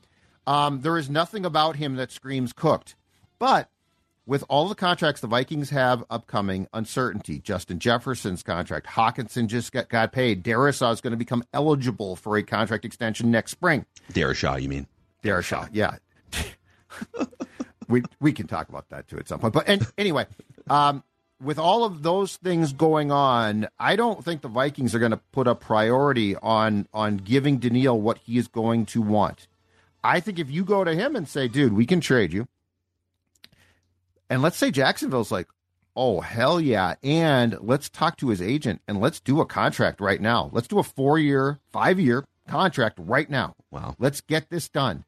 [0.45, 2.95] Um, there is nothing about him that screams cooked.
[3.39, 3.69] But
[4.25, 7.39] with all the contracts the Vikings have upcoming, uncertainty.
[7.39, 10.43] Justin Jefferson's contract, Hockenson just got, got paid.
[10.43, 13.85] Darrisaw is going to become eligible for a contract extension next spring.
[14.11, 14.87] Darashaw, you mean?
[15.23, 15.97] Darashaw, yeah.
[17.93, 19.53] we we can talk about that too at some point.
[19.53, 20.25] But and, anyway,
[20.69, 21.03] um,
[21.39, 25.21] with all of those things going on, I don't think the Vikings are going to
[25.31, 29.47] put a priority on on giving Danielle what he is going to want.
[30.03, 32.47] I think if you go to him and say, "Dude, we can trade you,"
[34.29, 35.47] and let's say Jacksonville's like,
[35.95, 40.19] "Oh hell yeah," and let's talk to his agent and let's do a contract right
[40.19, 40.49] now.
[40.51, 43.55] Let's do a four year, five year contract right now.
[43.69, 45.05] Wow, let's get this done.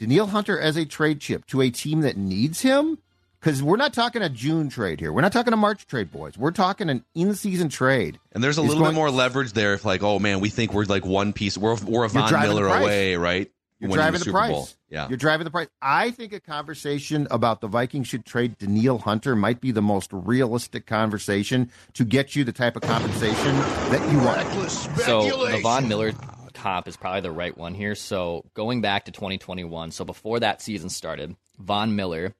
[0.00, 2.98] Danielle Hunter as a trade chip to a team that needs him
[3.38, 5.12] because we're not talking a June trade here.
[5.12, 6.36] We're not talking a March trade, boys.
[6.38, 8.18] We're talking an in-season trade.
[8.32, 9.74] And there's a He's little going- bit more leverage there.
[9.74, 11.56] If like, oh man, we think we're like one piece.
[11.58, 13.50] We're we're a You're Von Miller away, right?
[13.78, 14.50] You're Winning driving the Super price.
[14.50, 14.68] Bowl.
[14.90, 15.08] Yeah.
[15.08, 15.68] You're driving the price.
[15.80, 20.10] I think a conversation about the Vikings should trade Danielle Hunter might be the most
[20.12, 23.56] realistic conversation to get you the type of compensation
[23.90, 24.70] that you want.
[25.00, 26.12] So the Von Miller
[26.60, 27.94] comp is probably the right one here.
[27.94, 32.34] So going back to 2021, so before that season started, Von Miller,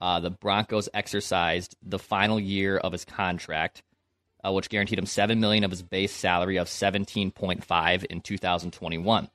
[0.00, 3.82] uh, the Broncos exercised the final year of his contract,
[4.42, 9.28] uh, which guaranteed him seven million of his base salary of 17.5 in 2021.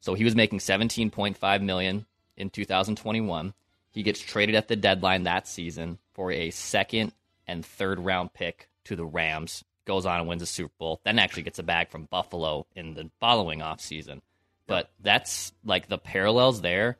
[0.00, 3.52] So he was making 17.5 million in 2021.
[3.90, 7.12] He gets traded at the deadline that season for a second
[7.46, 9.64] and third round pick to the Rams.
[9.88, 11.00] Goes on and wins a Super Bowl.
[11.02, 14.20] Then actually gets a bag from Buffalo in the following offseason.
[14.66, 16.98] But that's like the parallels there,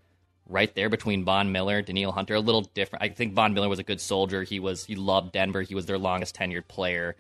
[0.48, 2.34] right there between Von Miller, Danielle Hunter.
[2.34, 3.04] A little different.
[3.04, 4.42] I think Von Miller was a good soldier.
[4.42, 5.60] He was he loved Denver.
[5.60, 7.14] He was their longest tenured player.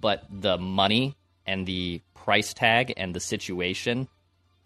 [0.00, 1.14] But the money
[1.46, 4.08] and the price tag and the situation,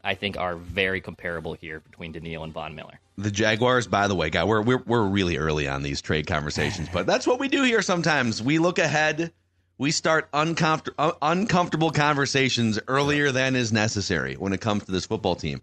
[0.02, 2.98] I think, are very comparable here between Danielle and Von Miller.
[3.18, 6.88] The Jaguars, by the way, guy, we're we're we're really early on these trade conversations,
[6.90, 7.82] but that's what we do here.
[7.82, 9.34] Sometimes we look ahead,
[9.80, 15.06] we start uncomfort- uh, uncomfortable conversations earlier than is necessary when it comes to this
[15.06, 15.62] football team.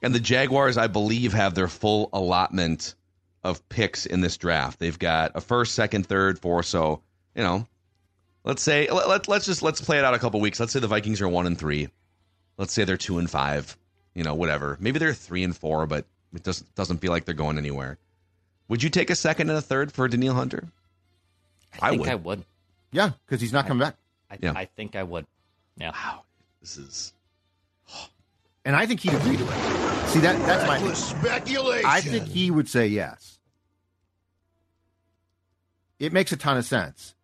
[0.00, 2.94] And the Jaguars, I believe, have their full allotment
[3.44, 4.78] of picks in this draft.
[4.78, 6.62] They've got a first, second, third, four.
[6.62, 7.02] So
[7.34, 7.66] you know,
[8.44, 10.58] let's say let, let let's just let's play it out a couple weeks.
[10.58, 11.88] Let's say the Vikings are one and three.
[12.56, 13.76] Let's say they're two and five.
[14.14, 14.78] You know, whatever.
[14.80, 17.98] Maybe they're three and four, but it doesn't doesn't feel like they're going anywhere.
[18.68, 20.64] Would you take a second and a third for Danielle Hunter?
[21.80, 22.10] I, think would.
[22.10, 22.44] I would.
[22.92, 23.96] Yeah, because he's not coming back.
[24.30, 24.52] I, Yeah.
[24.54, 25.26] I think I would.
[25.76, 25.92] Yeah.
[25.92, 26.22] Wow.
[26.60, 27.12] This is
[28.64, 30.08] And I think he'd agree to it.
[30.08, 31.86] See that that's my speculation.
[31.88, 33.38] I think he would say yes.
[35.98, 37.14] It makes a ton of sense.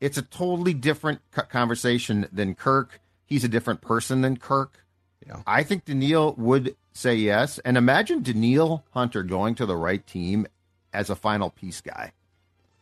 [0.00, 3.00] It's a totally different conversation than Kirk.
[3.24, 4.84] He's a different person than Kirk.
[5.26, 5.42] Yeah.
[5.46, 7.58] I think Danielle would say yes.
[7.60, 10.46] And imagine Danielle Hunter going to the right team
[10.92, 12.12] as a final piece guy.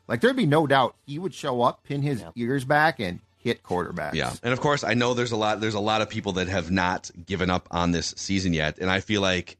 [0.07, 3.63] Like there'd be no doubt he would show up, pin his ears back, and hit
[3.63, 4.15] quarterbacks.
[4.15, 5.61] Yeah, and of course, I know there's a lot.
[5.61, 8.91] There's a lot of people that have not given up on this season yet, and
[8.91, 9.57] I feel like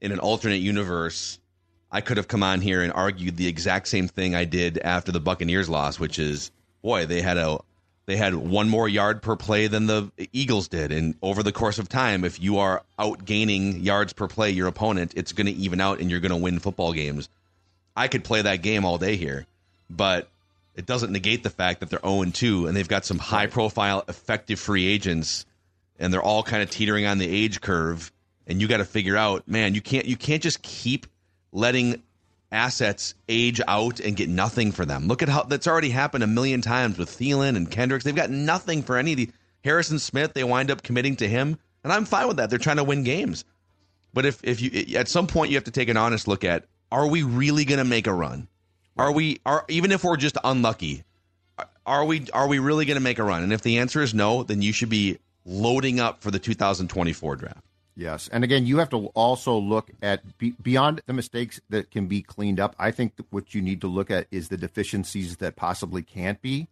[0.00, 1.38] in an alternate universe,
[1.90, 5.12] I could have come on here and argued the exact same thing I did after
[5.12, 6.50] the Buccaneers loss, which is,
[6.82, 7.58] boy, they had a
[8.06, 11.78] they had one more yard per play than the Eagles did, and over the course
[11.78, 15.80] of time, if you are outgaining yards per play your opponent, it's going to even
[15.80, 17.28] out, and you're going to win football games.
[17.96, 19.46] I could play that game all day here,
[19.88, 20.28] but
[20.74, 24.04] it doesn't negate the fact that they're 0 2 and they've got some high profile,
[24.08, 25.46] effective free agents,
[25.98, 28.12] and they're all kind of teetering on the age curve.
[28.46, 31.06] And you got to figure out, man, you can't you can't just keep
[31.52, 32.02] letting
[32.52, 35.08] assets age out and get nothing for them.
[35.08, 38.04] Look at how that's already happened a million times with Thielen and Kendricks.
[38.04, 39.30] They've got nothing for any of the
[39.64, 40.34] Harrison Smith.
[40.34, 42.50] They wind up committing to him, and I'm fine with that.
[42.50, 43.44] They're trying to win games.
[44.12, 46.64] But if if you at some point you have to take an honest look at,
[46.92, 48.48] are we really going to make a run?
[48.96, 51.04] Are we are even if we're just unlucky?
[51.84, 53.42] Are we are we really going to make a run?
[53.42, 57.36] And if the answer is no, then you should be loading up for the 2024
[57.36, 57.60] draft.
[57.98, 62.06] Yes, and again, you have to also look at be, beyond the mistakes that can
[62.06, 62.76] be cleaned up.
[62.78, 66.68] I think what you need to look at is the deficiencies that possibly can't be.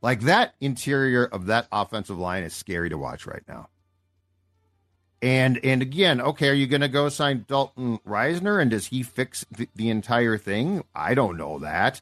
[0.00, 3.68] Like that interior of that offensive line is scary to watch right now.
[5.22, 9.04] And and again, okay, are you going to go sign Dalton Risner and does he
[9.04, 10.82] fix the, the entire thing?
[10.94, 12.00] I don't know that.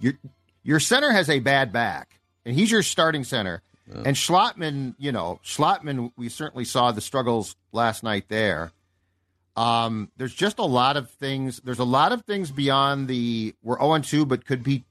[0.00, 0.14] Your
[0.62, 3.62] your center has a bad back, and he's your starting center.
[4.06, 8.72] And Schlottmann, you know, Schlottmann, we certainly saw the struggles last night there.
[9.54, 11.60] Um, there's just a lot of things.
[11.62, 14.84] There's a lot of things beyond the we're 0 2, but could be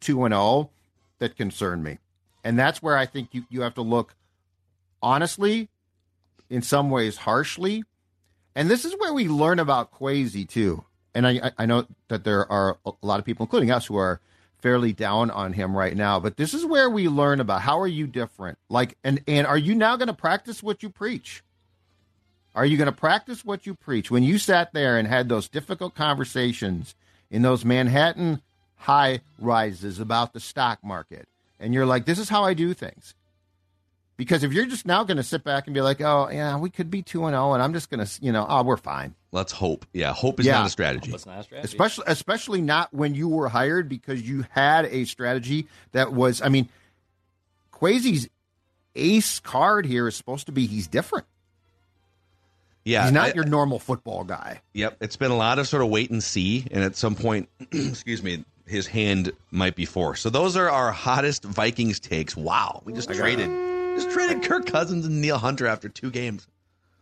[0.00, 0.70] 2 and 0
[1.18, 1.98] that concern me.
[2.44, 4.14] And that's where I think you, you have to look
[5.02, 5.68] honestly,
[6.50, 7.84] in some ways harshly,
[8.56, 10.82] And this is where we learn about Kwesi too.
[11.14, 14.18] And I, I know that there are a lot of people, including us, who are
[14.60, 16.18] fairly down on him right now.
[16.18, 18.58] But this is where we learn about how are you different?
[18.70, 21.42] Like, and and are you now going to practice what you preach?
[22.54, 24.10] Are you going to practice what you preach?
[24.10, 26.94] When you sat there and had those difficult conversations
[27.30, 28.40] in those Manhattan
[28.76, 31.28] high rises about the stock market,
[31.60, 33.14] and you're like, this is how I do things.
[34.16, 36.70] Because if you're just now going to sit back and be like, oh, yeah, we
[36.70, 39.14] could be 2 and 0, and I'm just going to, you know, oh, we're fine.
[39.30, 39.84] Let's hope.
[39.92, 40.58] Yeah, hope is Yeah.
[40.58, 41.10] not a strategy.
[41.10, 41.66] That's not a strategy.
[41.66, 46.48] Especially, especially not when you were hired because you had a strategy that was, I
[46.48, 46.70] mean,
[47.72, 48.28] Kwesi's
[48.94, 51.26] ace card here is supposed to be he's different.
[52.84, 54.62] Yeah, he's not I- your normal football guy.
[54.72, 57.48] Yep, it's been a lot of sort of wait and see, and at some point,
[57.72, 60.22] excuse me, his hand might be forced.
[60.22, 62.34] So those are our hottest Vikings takes.
[62.36, 63.50] Wow, we just oh, traded,
[63.96, 66.46] just traded Kirk Cousins and Danielle Hunter after two games.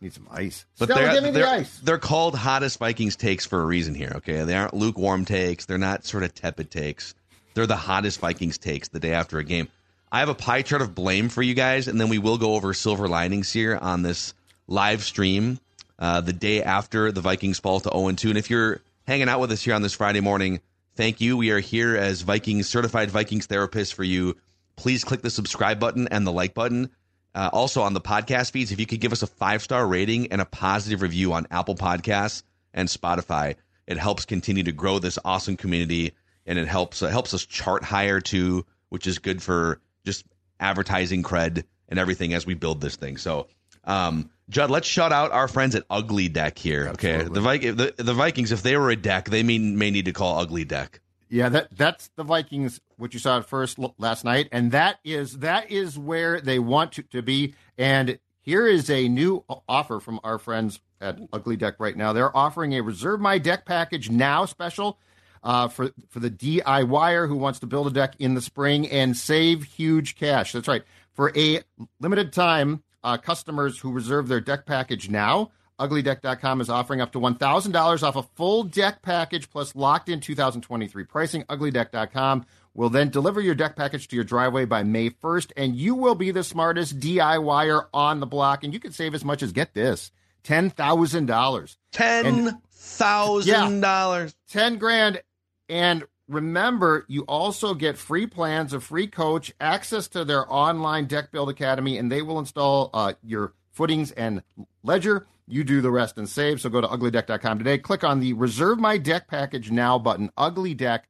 [0.01, 0.65] Need some ice.
[0.77, 1.79] But Stella, they're, give me the they're, ice.
[1.79, 4.13] they're called hottest Vikings takes for a reason here.
[4.15, 5.65] Okay, they aren't lukewarm takes.
[5.65, 7.15] They're not sort of tepid takes.
[7.53, 9.69] They're the hottest Vikings takes the day after a game.
[10.11, 12.55] I have a pie chart of blame for you guys, and then we will go
[12.55, 14.33] over silver linings here on this
[14.67, 15.59] live stream
[15.97, 18.29] uh, the day after the Vikings fall to 0 2.
[18.29, 20.59] And if you're hanging out with us here on this Friday morning,
[20.95, 21.37] thank you.
[21.37, 24.35] We are here as Vikings certified Vikings therapists for you.
[24.75, 26.89] Please click the subscribe button and the like button.
[27.33, 30.31] Uh, also on the podcast feeds, if you could give us a five star rating
[30.31, 33.55] and a positive review on Apple Podcasts and Spotify,
[33.87, 36.13] it helps continue to grow this awesome community,
[36.45, 40.25] and it helps uh, helps us chart higher too, which is good for just
[40.59, 43.17] advertising cred and everything as we build this thing.
[43.17, 43.47] So,
[43.83, 46.89] um, Judd, let's shout out our friends at Ugly Deck here.
[46.93, 50.05] Okay, the, Vik- the the Vikings, if they were a deck, they may may need
[50.05, 51.01] to call Ugly Deck.
[51.35, 55.39] Yeah, that that's the Vikings, which you saw at first last night, and that is
[55.39, 57.55] that is where they want to, to be.
[57.77, 62.13] And here is a new offer from our friends at Ugly Deck right now.
[62.13, 64.97] They're offering a Reserve My Deck package now special
[65.43, 69.17] uh, for for the DIYer who wants to build a deck in the spring and
[69.17, 70.53] save huge cash.
[70.53, 70.83] That's right.
[71.11, 71.59] For a
[71.99, 77.19] limited time, uh, customers who reserve their deck package now, UglyDeck.com is offering up to
[77.19, 81.43] $1,000 off a full deck package plus locked in 2023 pricing.
[81.43, 85.95] UglyDeck.com will then deliver your deck package to your driveway by May 1st, and you
[85.95, 88.63] will be the smartest DIYer on the block.
[88.63, 90.11] And you can save as much as, get this,
[90.43, 91.75] $10,000.
[91.91, 94.35] Ten thousand dollars.
[94.49, 95.21] 10 grand.
[95.69, 101.31] And remember, you also get free plans, a free coach, access to their online deck
[101.31, 104.41] build academy, and they will install uh, your footings and
[104.81, 105.27] ledger.
[105.47, 106.59] You do the rest and save.
[106.59, 107.77] So go to uglydeck.com today.
[107.77, 110.31] Click on the reserve my deck package now button.
[110.35, 111.07] Ugly Deck.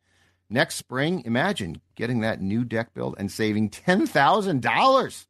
[0.50, 5.26] Next spring, imagine getting that new deck build and saving $10,000.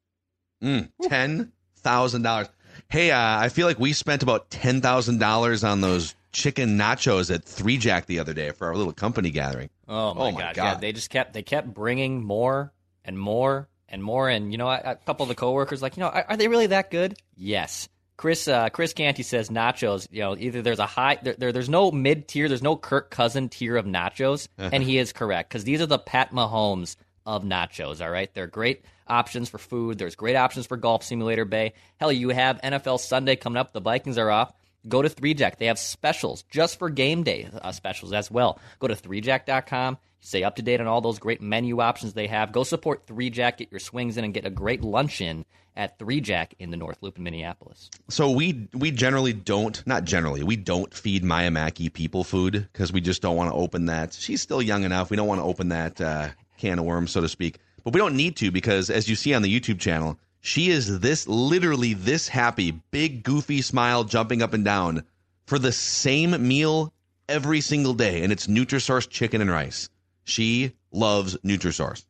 [0.64, 2.48] Mm, ten thousand dollars.
[2.90, 7.34] Hey, uh, I feel like we spent about ten thousand dollars on those chicken nachos
[7.34, 9.70] at Three Jack the other day for our little company gathering.
[9.88, 10.56] Oh my, Oh my god.
[10.56, 10.64] God.
[10.64, 14.30] Yeah, they just kept they kept bringing more and more and more.
[14.30, 16.48] And you know, a, a couple of the coworkers like, you know, are, are they
[16.48, 17.18] really that good?
[17.36, 17.90] Yes.
[18.18, 20.08] Chris uh, Chris Canty says nachos.
[20.10, 23.10] You know, either there's a high there, there there's no mid tier, there's no Kirk
[23.10, 26.96] Cousin tier of nachos, and he is correct because these are the Pat Mahomes
[27.26, 28.02] of nachos.
[28.02, 29.98] All right, they're great options for food.
[29.98, 31.74] There's great options for golf simulator bay.
[31.98, 33.74] Hell, you have NFL Sunday coming up.
[33.74, 34.54] The Vikings are off.
[34.88, 35.58] Go to 3Jack.
[35.58, 38.60] They have specials just for game day uh, specials as well.
[38.80, 39.98] Go to 3jack.com.
[40.20, 42.52] Stay up to date on all those great menu options they have.
[42.52, 43.58] Go support 3Jack.
[43.58, 45.46] Get your swings in and get a great lunch in
[45.76, 47.90] at 3Jack in the North Loop in Minneapolis.
[48.10, 52.92] So we we generally don't not generally we don't feed Maya Mackey people food because
[52.94, 54.14] we just don't want to open that.
[54.14, 55.10] She's still young enough.
[55.10, 57.60] We don't want to open that uh, can of worms, so to speak.
[57.84, 61.00] But we don't need to because as you see on the YouTube channel, she is
[61.00, 65.04] this literally this happy, big goofy smile, jumping up and down
[65.48, 66.94] for the same meal
[67.28, 69.90] every single day, and it's Nutrisource chicken and rice.
[70.24, 72.06] She loves Nutrisource.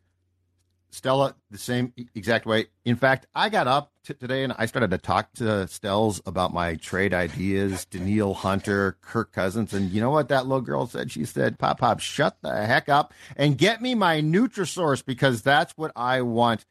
[0.90, 2.68] Stella, the same exact way.
[2.84, 6.54] In fact, I got up t- today and I started to talk to Stells about
[6.54, 11.10] my trade ideas, Danielle Hunter, Kirk Cousins, and you know what that little girl said?
[11.10, 15.78] She said, "Pop, pop, shut the heck up and get me my Nutrisource because that's
[15.78, 16.66] what I want."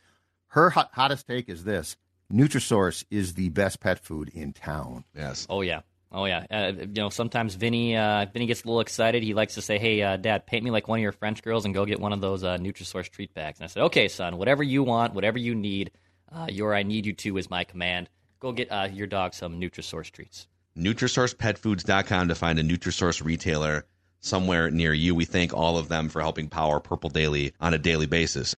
[0.55, 1.97] Her hot, hottest take is this:
[2.33, 5.03] Nutrisource is the best pet food in town.
[5.13, 5.49] Yes.
[5.51, 5.81] Oh yeah.
[6.13, 6.47] Oh yeah.
[6.49, 9.25] Uh, you know, sometimes Vinny uh, Vinny gets a little excited.
[9.25, 11.65] He likes to say, "Hey, uh, Dad, paint me like one of your French girls
[11.65, 14.37] and go get one of those uh, Nutrisource treat bags." And I said, "Okay, son,
[14.37, 15.91] whatever you want, whatever you need,
[16.31, 18.09] uh, your I need you to is my command.
[18.39, 20.47] Go get uh, your dog some Nutrisource treats."
[20.79, 23.87] NutrisourcePetFoods.com to find a Nutrisource retailer
[24.21, 25.17] somewhere near you.
[25.17, 28.55] We thank all of them for helping power Purple Daily on a daily basis.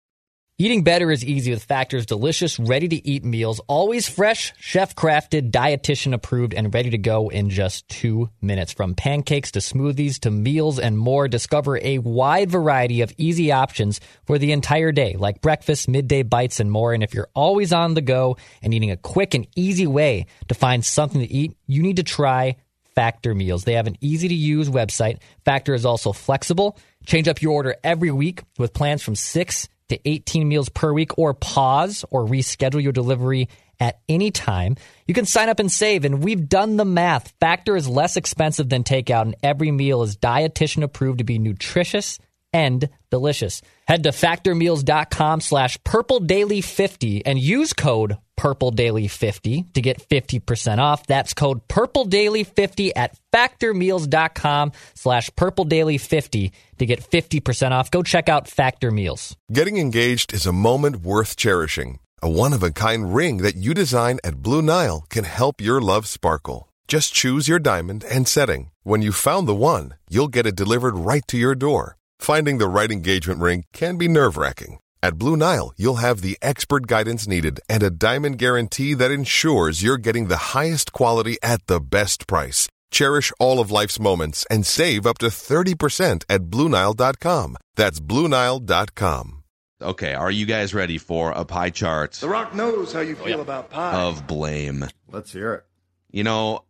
[0.59, 5.51] Eating better is easy with Factor's delicious, ready to eat meals, always fresh, chef crafted,
[5.51, 8.73] dietitian approved, and ready to go in just two minutes.
[8.73, 14.01] From pancakes to smoothies to meals and more, discover a wide variety of easy options
[14.25, 16.95] for the entire day, like breakfast, midday bites, and more.
[16.95, 20.55] And if you're always on the go and needing a quick and easy way to
[20.55, 22.57] find something to eat, you need to try
[22.95, 23.65] Factor meals.
[23.65, 25.19] They have an easy to use website.
[25.45, 26.79] Factor is also flexible.
[27.05, 31.19] Change up your order every week with plans from six to 18 meals per week
[31.19, 34.77] or pause or reschedule your delivery at any time.
[35.07, 37.33] You can sign up and save, and we've done the math.
[37.41, 42.19] Factor is less expensive than takeout, and every meal is dietitian approved to be nutritious
[42.53, 43.61] and delicious.
[43.87, 51.07] Head to factormeals.com slash purpledaily50 and use code purpledaily50 to get 50% off.
[51.07, 57.91] That's code Purple Daily 50 at factormeals.com slash Purple Daily 50 to get 50% off.
[57.91, 59.37] Go check out Factor Meals.
[59.53, 61.99] Getting engaged is a moment worth cherishing.
[62.23, 65.81] A one of a kind ring that you design at Blue Nile can help your
[65.81, 66.69] love sparkle.
[66.89, 68.71] Just choose your diamond and setting.
[68.85, 71.97] When you found the one, you'll get it delivered right to your door.
[72.19, 74.79] Finding the right engagement ring can be nerve wracking.
[75.07, 79.81] At Blue Nile, you'll have the expert guidance needed and a diamond guarantee that ensures
[79.81, 82.67] you're getting the highest quality at the best price.
[82.91, 87.57] Cherish all of life's moments and save up to 30% at BlueNile.com.
[87.77, 89.45] That's BlueNile.com.
[89.81, 93.25] Okay, are you guys ready for a pie chart The Rock knows how you oh,
[93.25, 93.95] feel about pie.
[93.95, 94.87] of blame?
[95.07, 95.65] Let's hear it.
[96.11, 96.65] You know,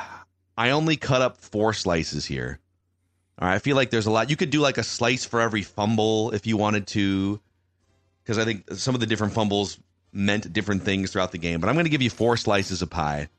[0.58, 2.58] I only cut up four slices here.
[3.38, 4.28] All right, I feel like there's a lot.
[4.28, 7.40] You could do like a slice for every fumble if you wanted to,
[8.28, 9.78] because I think some of the different fumbles
[10.12, 11.60] meant different things throughout the game.
[11.60, 13.30] But I'm going to give you four slices of pie,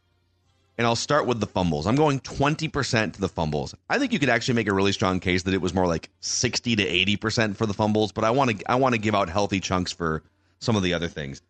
[0.79, 1.85] and I'll start with the fumbles.
[1.85, 3.75] I'm going 20% to the fumbles.
[3.87, 6.09] I think you could actually make a really strong case that it was more like
[6.21, 6.83] 60 to
[7.17, 9.91] 80% for the fumbles, but I want to I want to give out healthy chunks
[9.91, 10.23] for
[10.57, 11.43] some of the other things.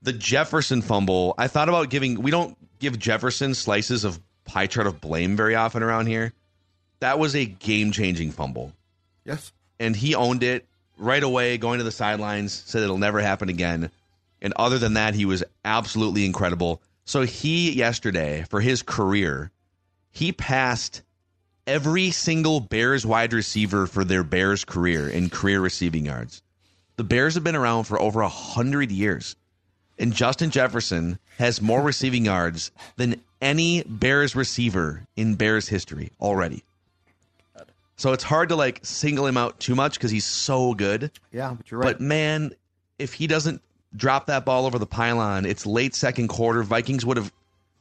[0.00, 2.22] The Jefferson fumble, I thought about giving.
[2.22, 6.32] We don't give Jefferson slices of pie chart of blame very often around here.
[7.00, 8.72] That was a game changing fumble.
[9.26, 9.52] Yes.
[9.78, 10.64] And he owned it
[10.98, 13.90] right away, going to the sidelines, said it'll never happen again.
[14.40, 16.80] And other than that, he was absolutely incredible.
[17.04, 19.50] So he, yesterday, for his career,
[20.10, 21.02] he passed
[21.66, 26.42] every single Bears wide receiver for their Bears career in career receiving yards.
[26.96, 29.36] The Bears have been around for over a hundred years.
[29.98, 36.64] And Justin Jefferson has more receiving yards than any Bears receiver in Bears history already.
[37.98, 41.10] So it's hard to like single him out too much because he's so good.
[41.32, 41.92] Yeah, but you're right.
[41.94, 42.52] But man,
[42.98, 43.60] if he doesn't
[43.94, 46.62] drop that ball over the pylon, it's late second quarter.
[46.62, 47.32] Vikings would have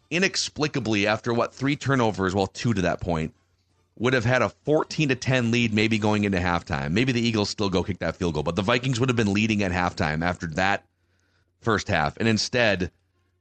[0.10, 3.34] inexplicably, after what three turnovers, well, two to that point,
[4.00, 6.92] would have had a 14 to 10 lead maybe going into halftime.
[6.92, 9.34] Maybe the Eagles still go kick that field goal, but the Vikings would have been
[9.34, 10.84] leading at halftime after that
[11.62, 12.18] first half.
[12.18, 12.92] And instead,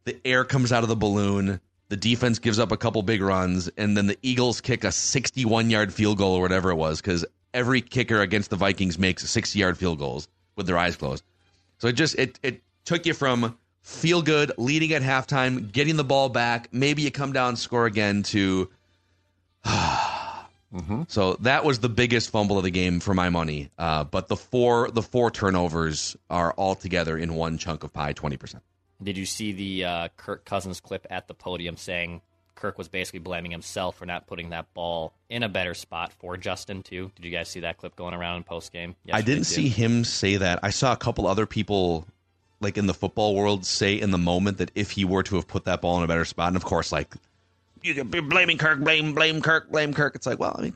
[0.05, 1.61] the air comes out of the balloon.
[1.89, 5.71] The defense gives up a couple big runs, and then the Eagles kick a 61
[5.71, 7.25] yard field goal or whatever it was, because
[7.55, 11.23] every kicker against the Vikings makes 60 yard field goals with their eyes closed.
[11.79, 13.57] So it just it it took you from
[13.87, 18.23] feel good, leading at halftime, getting the ball back, maybe you come down, score again
[18.25, 18.69] to.
[21.09, 23.71] So that was the biggest fumble of the game for my money.
[23.79, 28.13] Uh, but the four the four turnovers are all together in one chunk of pie,
[28.13, 28.63] twenty percent.
[29.03, 32.23] Did you see the uh, Kirk Cousins clip at the podium saying
[32.55, 36.37] Kirk was basically blaming himself for not putting that ball in a better spot for
[36.37, 37.11] Justin too?
[37.15, 38.97] Did you guys see that clip going around in post game?
[39.13, 40.61] I didn't see him say that.
[40.63, 42.07] I saw a couple other people
[42.61, 45.47] like in the football world say in the moment that if he were to have
[45.47, 47.15] put that ball in a better spot, and of course, like
[47.83, 50.15] you could be blaming Kirk, blame, blame Kirk, blame Kirk.
[50.15, 50.75] It's like, well, I mean,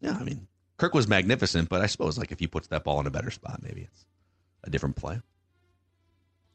[0.00, 0.46] yeah, I mean,
[0.76, 3.30] Kirk was magnificent, but I suppose like if he puts that ball in a better
[3.30, 4.04] spot, maybe it's
[4.64, 5.20] a different play.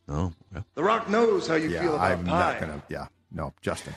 [0.10, 0.66] Oh, okay.
[0.76, 2.18] The Rock knows how you yeah, feel about that.
[2.20, 2.32] I'm pie.
[2.52, 2.84] not gonna.
[2.90, 3.94] Yeah, no, Justin.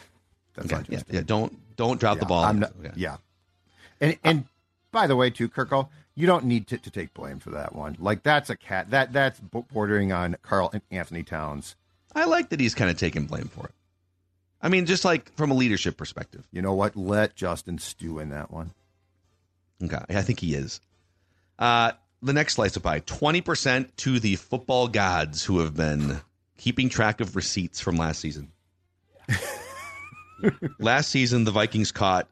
[0.54, 1.14] That's Okay, not yeah, Justin.
[1.16, 2.44] yeah, don't don't drop the ball.
[2.44, 2.92] I'm not, Okay.
[2.96, 3.16] Yeah,
[4.00, 4.44] and and
[4.92, 7.96] by the way, too, Kirkle, you don't need to, to take blame for that one.
[7.98, 8.90] Like that's a cat.
[8.90, 11.74] That that's bordering on Carl Anthony Towns.
[12.14, 13.72] I like that he's kind of taking blame for it.
[14.62, 16.46] I mean, just like from a leadership perspective.
[16.52, 16.96] You know what?
[16.96, 18.70] Let Justin stew in that one.
[19.82, 20.80] Okay, I think he is.
[21.58, 21.92] Uh,
[22.24, 26.20] the next slice of pie, twenty percent to the football gods who have been
[26.58, 28.50] keeping track of receipts from last season.
[30.78, 32.28] last season, the Vikings caught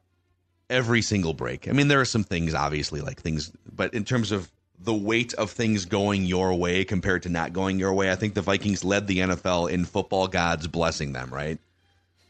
[0.69, 1.67] every single break.
[1.67, 5.33] I mean, there are some things, obviously, like things, but in terms of the weight
[5.35, 8.83] of things going your way compared to not going your way, I think the Vikings
[8.83, 11.59] led the NFL in football gods blessing them, right?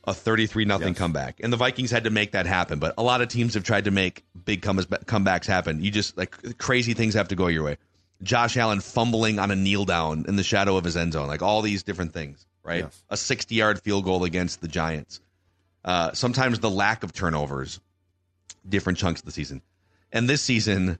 [0.06, 1.39] A 33 nothing comeback.
[1.41, 3.86] And the Vikings had to make that happen, but a lot of teams have tried
[3.86, 5.82] to make big comebacks happen.
[5.82, 7.78] You just like crazy things have to go your way.
[8.22, 11.41] Josh Allen fumbling on a kneel down in the shadow of his end zone, like
[11.41, 12.84] all these different things, right?
[12.84, 13.04] Yes.
[13.10, 15.22] A 60 yard field goal against the Giants.
[15.86, 17.80] Uh, sometimes the lack of turnovers,
[18.68, 19.62] different chunks of the season.
[20.12, 20.99] And this season,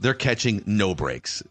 [0.00, 1.42] they're catching no breaks.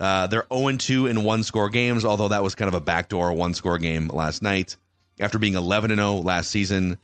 [0.00, 3.32] Uh, they're 0 2 in one score games, although that was kind of a backdoor
[3.34, 4.76] one score game last night
[5.20, 6.98] after being 11 and 0 last season.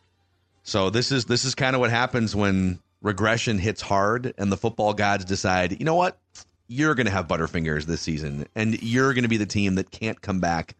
[0.63, 4.57] So this is this is kind of what happens when regression hits hard and the
[4.57, 6.19] football gods decide, you know what?
[6.67, 9.91] You're going to have butterfingers this season and you're going to be the team that
[9.91, 10.75] can't come back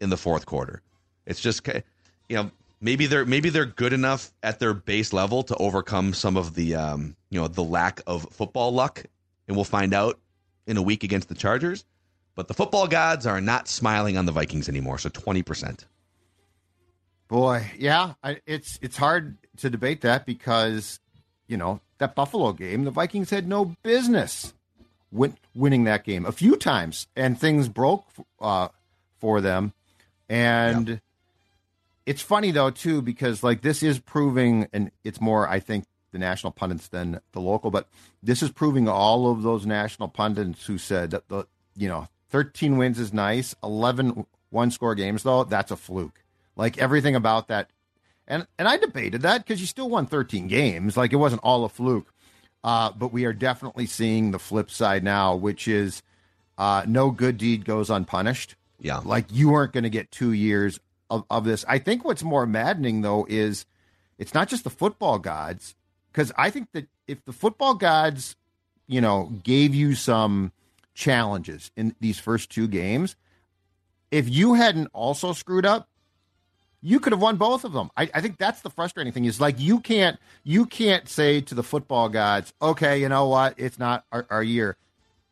[0.00, 0.80] in the fourth quarter.
[1.26, 1.66] It's just
[2.28, 6.36] you know, maybe they're maybe they're good enough at their base level to overcome some
[6.36, 9.04] of the um, you know, the lack of football luck
[9.48, 10.18] and we'll find out
[10.66, 11.84] in a week against the Chargers.
[12.34, 15.84] But the football gods are not smiling on the Vikings anymore, so 20%.
[17.28, 21.00] Boy, yeah, I, it's it's hard to debate that because
[21.48, 24.54] you know that Buffalo game, the Vikings had no business
[25.10, 28.06] win, winning that game a few times, and things broke
[28.40, 28.68] uh,
[29.18, 29.72] for them.
[30.28, 31.00] And
[32.04, 36.18] it's funny though too because like this is proving, and it's more I think the
[36.18, 37.88] national pundits than the local, but
[38.22, 42.76] this is proving all of those national pundits who said that the you know 13
[42.76, 46.22] wins is nice, 11 one score games though that's a fluke.
[46.56, 47.70] Like everything about that,
[48.26, 50.96] and and I debated that because you still won 13 games.
[50.96, 52.12] Like it wasn't all a fluke.
[52.64, 56.02] Uh, but we are definitely seeing the flip side now, which is
[56.58, 58.56] uh, no good deed goes unpunished.
[58.80, 58.98] Yeah.
[59.04, 60.80] Like you weren't going to get two years
[61.10, 61.64] of, of this.
[61.68, 63.66] I think what's more maddening, though, is
[64.18, 65.74] it's not just the football gods,
[66.12, 68.36] because I think that if the football gods,
[68.86, 70.52] you know, gave you some
[70.94, 73.16] challenges in these first two games,
[74.10, 75.88] if you hadn't also screwed up,
[76.86, 77.90] you could have won both of them.
[77.96, 81.54] I, I, think that's the frustrating thing is like you can't you can't say to
[81.54, 84.76] the football gods, okay, you know what, it's not our, our year.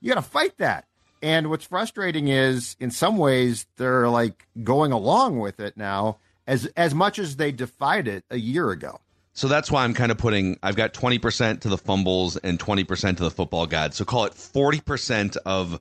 [0.01, 0.87] You got to fight that.
[1.23, 6.67] And what's frustrating is, in some ways, they're like going along with it now as
[6.77, 9.01] as much as they defied it a year ago.
[9.33, 10.59] So that's why I'm kind of putting.
[10.61, 13.97] I've got 20% to the fumbles and 20% to the football gods.
[13.97, 15.81] So call it 40% of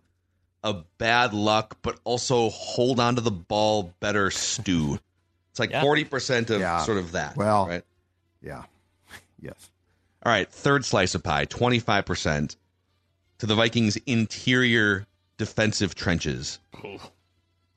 [0.63, 4.99] a bad luck, but also hold on to the ball better stew.
[5.53, 5.81] It's like Yeah.
[5.83, 6.79] forty percent of Yeah.
[6.83, 7.37] sort of that.
[7.37, 7.83] Well, right?
[8.41, 8.63] Yeah.
[9.39, 9.69] Yes.
[10.25, 12.57] All right, third slice of pie, twenty five percent
[13.37, 15.05] to the Vikings' interior
[15.37, 16.59] defensive trenches.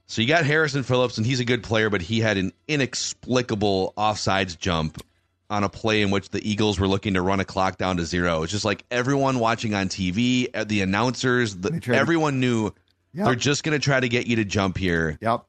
[0.06, 3.92] So you got Harrison Phillips, and he's a good player, but he had an inexplicable
[3.98, 5.02] offsides jump
[5.50, 8.04] on a play in which the Eagles were looking to run a clock down to
[8.04, 8.42] zero.
[8.44, 12.72] It's just like everyone watching on TV, uh, the announcers, the, everyone knew
[13.12, 13.24] Yep.
[13.26, 15.18] they're just going to try to get you to jump here.
[15.20, 15.44] Yep.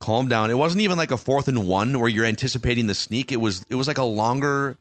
[0.00, 0.50] Calm down.
[0.50, 3.32] It wasn't even like a fourth and one where you're anticipating the sneak.
[3.32, 4.76] It was it was like a longer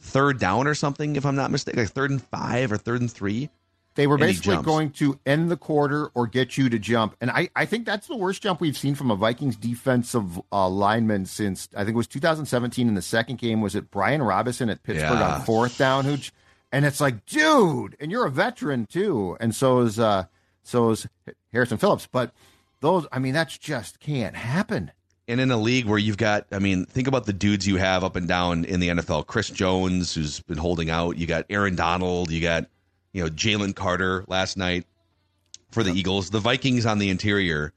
[0.00, 3.10] third down or something, if I'm not mistaken, like third and five or third and
[3.10, 3.50] three.
[3.94, 7.16] They were basically going to end the quarter or get you to jump.
[7.20, 10.68] And I, I think that's the worst jump we've seen from a Vikings defensive uh,
[10.68, 12.86] lineman since I think it was 2017.
[12.86, 15.34] in the second game was it Brian Robison at Pittsburgh Yeah.
[15.36, 16.04] on fourth down.
[16.04, 16.16] Who,
[16.70, 19.36] and it's like, dude, and you're a veteran too.
[19.40, 20.26] And so is uh,
[20.62, 21.08] so is
[21.52, 22.06] Harrison Phillips.
[22.10, 22.32] But
[22.80, 24.92] those, I mean, that's just can't happen.
[25.26, 28.02] And in a league where you've got, I mean, think about the dudes you have
[28.02, 29.26] up and down in the NFL.
[29.26, 31.18] Chris Jones, who's been holding out.
[31.18, 32.30] You got Aaron Donald.
[32.30, 32.66] You got,
[33.12, 34.86] you know, Jalen Carter last night
[35.70, 36.30] for the Eagles.
[36.30, 37.74] The Vikings on the interior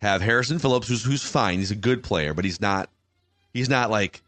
[0.00, 1.58] have Harrison Phillips, who's who's fine.
[1.58, 2.88] He's a good player, but he's not
[3.52, 4.22] he's not like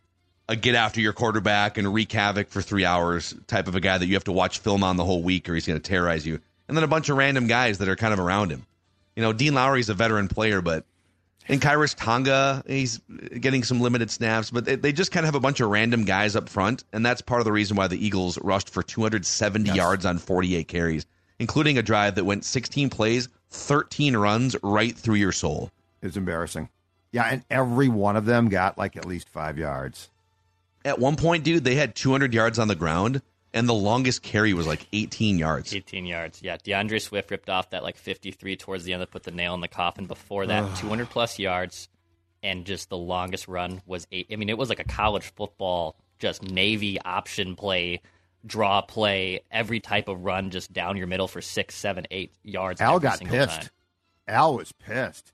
[0.49, 3.97] a get after your quarterback and wreak havoc for three hours type of a guy
[3.97, 6.27] that you have to watch film on the whole week or he's going to terrorize
[6.27, 6.41] you.
[6.67, 8.67] And then a bunch of random guys that are kind of around him.
[9.21, 10.87] You know, Dean Lowry's a veteran player, but
[11.47, 13.03] and Khyiris Tonga, he's
[13.39, 16.07] getting some limited snaps, but they, they just kind of have a bunch of random
[16.07, 19.73] guys up front, and that's part of the reason why the Eagles rushed for 270
[19.73, 21.05] yards on 48 carries,
[21.39, 25.71] including a drive that went 16 plays, 13 runs right through your soul.
[26.01, 26.71] It's embarrassing.
[27.13, 30.09] Yeah, and every one of them got like at least five yards.
[30.83, 33.21] At one point, dude, they had 200 yards on the ground,
[33.53, 35.75] and the longest carry was like 18 yards.
[35.75, 36.41] 18 yards.
[36.43, 39.55] Yeah, D'Andre Swift ripped off that like 53 towards the end that put the nail
[39.55, 40.07] in the coffin.
[40.07, 41.89] Before that, 200 plus yards,
[42.43, 44.29] and just the longest run was eight.
[44.33, 48.03] I mean, it was like a college football, just Navy option play,
[48.47, 52.81] draw play, every type of run just down your middle for six, seven, eight yards.
[52.81, 53.61] Al every got pissed.
[53.63, 53.71] time.
[54.29, 55.33] Al was pissed.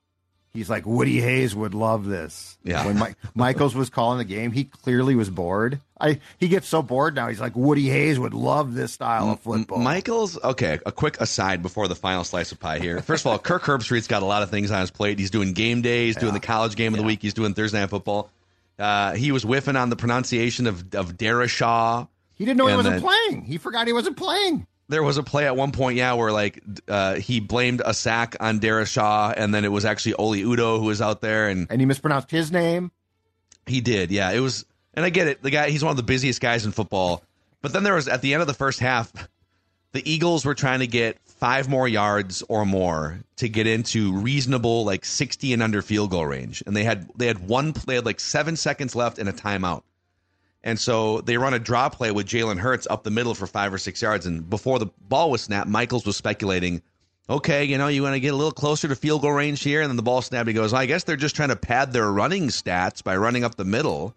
[0.57, 2.59] He's like, Woody Hayes would love this.
[2.65, 2.87] Yeah.
[2.87, 5.81] When Mike, Michaels was calling the game, he clearly was bored.
[6.01, 7.29] I he gets so bored now.
[7.29, 9.79] He's like, Woody Hayes would love this style of football.
[9.79, 13.01] Michaels, okay, a quick aside before the final slice of pie here.
[13.01, 15.19] First of all, Kirk Herbstreit's got a lot of things on his plate.
[15.19, 17.81] He's doing game days, he's doing the college game of the week, he's doing Thursday
[17.81, 18.31] Night Football.
[18.79, 22.09] Uh, he was whiffing on the pronunciation of, of Darrisaw.
[22.35, 23.45] He didn't know he wasn't then- playing.
[23.45, 24.67] He forgot he wasn't playing.
[24.89, 28.37] There was a play at one point, yeah, where like uh, he blamed a sack
[28.39, 31.67] on Darius Shaw, and then it was actually Oli Udoh who was out there, and
[31.71, 32.93] and he mispronounced his name.
[33.67, 34.31] He did, yeah.
[34.31, 34.65] It was,
[34.95, 35.43] and I get it.
[35.43, 37.25] The guy, he's one of the busiest guys in football.
[37.63, 39.13] But then there was at the end of the first half,
[39.91, 44.85] the Eagles were trying to get five more yards or more to get into reasonable,
[44.85, 48.07] like sixty and under field goal range, and they had they had one play, had
[48.07, 49.83] like seven seconds left and a timeout.
[50.67, 53.73] And so they run a draw play with Jalen Hurts up the middle for five
[53.73, 54.27] or six yards.
[54.27, 56.83] And before the ball was snapped, Michaels was speculating,
[57.31, 59.81] okay, you know, you want to get a little closer to field goal range here.
[59.81, 60.49] And then the ball snapped.
[60.49, 63.55] He goes, I guess they're just trying to pad their running stats by running up
[63.55, 64.17] the middle.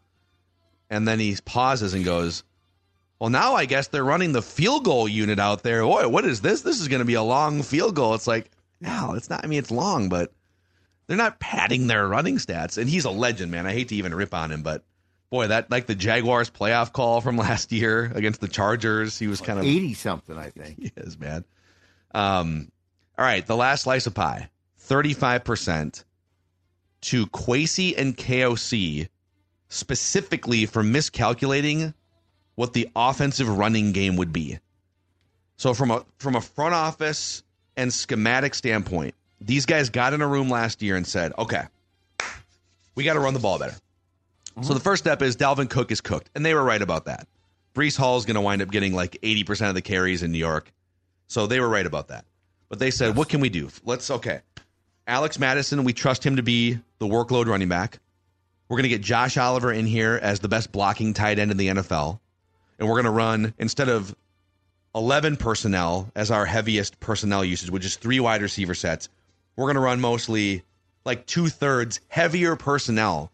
[0.89, 2.43] And then he pauses and goes,
[3.19, 5.83] well, now I guess they're running the field goal unit out there.
[5.83, 6.63] Boy, what is this?
[6.63, 8.15] This is going to be a long field goal.
[8.15, 8.49] It's like,
[8.81, 9.43] no, it's not.
[9.43, 10.33] I mean, it's long, but
[11.05, 12.79] they're not padding their running stats.
[12.79, 13.67] And he's a legend, man.
[13.67, 14.83] I hate to even rip on him, but
[15.29, 19.17] boy, that like the Jaguars playoff call from last year against the Chargers.
[19.17, 20.79] He was kind of eighty something, I think.
[20.79, 21.45] He is man.
[22.11, 22.71] Um,
[23.17, 26.05] all right, the last slice of pie, thirty five percent
[27.01, 29.07] to Kwesi and KOC,
[29.69, 31.93] specifically for miscalculating
[32.55, 34.59] what the offensive running game would be.
[35.57, 37.43] So from a from a front office
[37.77, 41.63] and schematic standpoint, these guys got in a room last year and said, "Okay,
[42.95, 43.75] we got to run the ball better."
[44.61, 47.27] So the first step is Dalvin Cook is cooked, and they were right about that.
[47.73, 50.37] Breece Hall is going to wind up getting like 80% of the carries in New
[50.37, 50.71] York.
[51.27, 52.25] So they were right about that.
[52.67, 53.69] But they said, what can we do?
[53.83, 54.41] Let's, okay.
[55.07, 57.99] Alex Mattison, we trust him to be the workload running back.
[58.67, 61.57] We're going to get Josh Oliver in here as the best blocking tight end in
[61.57, 62.19] the NFL.
[62.77, 64.15] And we're going to run, instead of
[64.93, 69.09] 11 personnel as our heaviest personnel usage, which is three wide receiver sets,
[69.55, 70.63] we're going to run mostly
[71.05, 73.31] like two thirds heavier personnel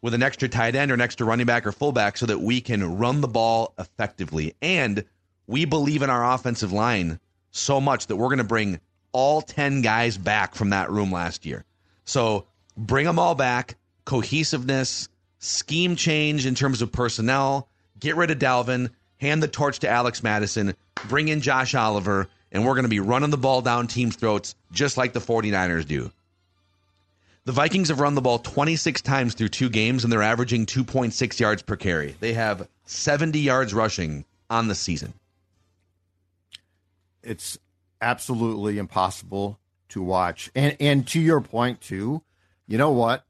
[0.00, 2.60] with an extra tight end or an extra running back or fullback so that we
[2.60, 4.54] can run the ball effectively.
[4.62, 5.04] And
[5.46, 7.18] we believe in our offensive line
[7.50, 8.80] so much that we're going to bring
[9.12, 11.64] all 10 guys back from that room last year.
[12.04, 12.46] So
[12.76, 17.68] bring them all back, cohesiveness, scheme change in terms of personnel,
[17.98, 20.74] get rid of Dalvin, hand the torch to Alex Mattison,
[21.04, 24.54] bring in Josh Oliver, and we're going to be running the ball down teams' throats
[24.72, 26.10] just like the 49ers do.
[27.48, 31.40] The Vikings have run the ball 26 times through two games, and they're averaging 2.6
[31.40, 32.14] yards per carry.
[32.20, 35.14] They have 70 yards rushing on the season.
[37.22, 37.56] It's
[38.02, 40.50] absolutely impossible to watch.
[40.54, 42.20] And and to your point too,
[42.66, 43.24] you know what?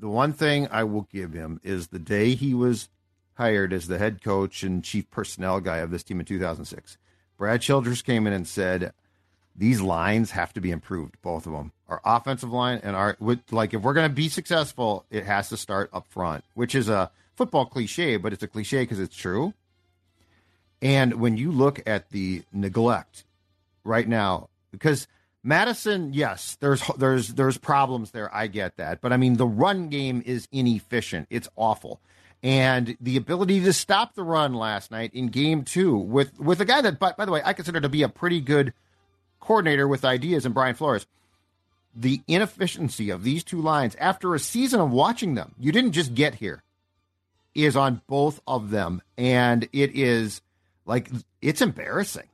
[0.00, 2.88] The one thing I will give him is the day he was
[3.34, 6.98] hired as the head coach and chief personnel guy of this team in 2006.
[7.36, 8.92] Brad Childress came in and said,
[9.58, 11.72] "These lines have to be improved, both of them.
[11.88, 13.16] Our offensive line and our
[13.50, 16.88] like if we're going to be successful, it has to start up front, which is
[16.88, 19.52] a football cliche, but it's a cliche because it's true.
[20.80, 23.24] And when you look at the neglect
[23.84, 25.08] right now, because
[25.42, 28.32] Mattison, yes, there's there's there's problems there.
[28.34, 31.26] I get that, but I mean the run game is inefficient.
[31.30, 32.00] It's awful,
[32.42, 36.64] and the ability to stop the run last night in game two with with a
[36.64, 38.72] guy that, by, by the way, I consider to be a pretty good
[39.40, 41.06] coordinator with ideas in Brian Flores.
[41.94, 46.14] The inefficiency of these two lines after a season of watching them, you didn't just
[46.14, 46.62] get here,
[47.54, 50.40] is on both of them, and it is
[50.86, 51.10] like
[51.42, 52.28] it's embarrassing.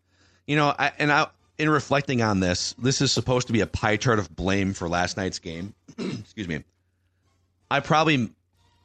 [0.46, 1.28] You know, I, and I,
[1.58, 4.88] in reflecting on this, this is supposed to be a pie chart of blame for
[4.88, 5.74] last night's game.
[5.98, 6.64] Excuse me.
[7.70, 8.30] I probably,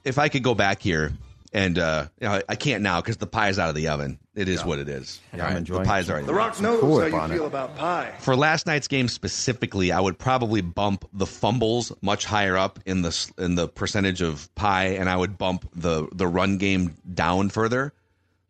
[0.03, 1.11] if I could go back here,
[1.51, 4.19] and uh, you know, I can't now because the pie's out of the oven.
[4.35, 4.67] It is Yeah.
[4.67, 5.19] what it is.
[5.35, 6.25] Yeah, All I'm enjoying the pie's already.
[6.27, 7.35] The Rock knows Cool how you on it.
[7.35, 8.13] feel about pie.
[8.19, 13.01] For last night's game specifically, I would probably bump the fumbles much higher up in
[13.01, 17.49] the in the percentage of pie, and I would bump the the run game down
[17.49, 17.93] further.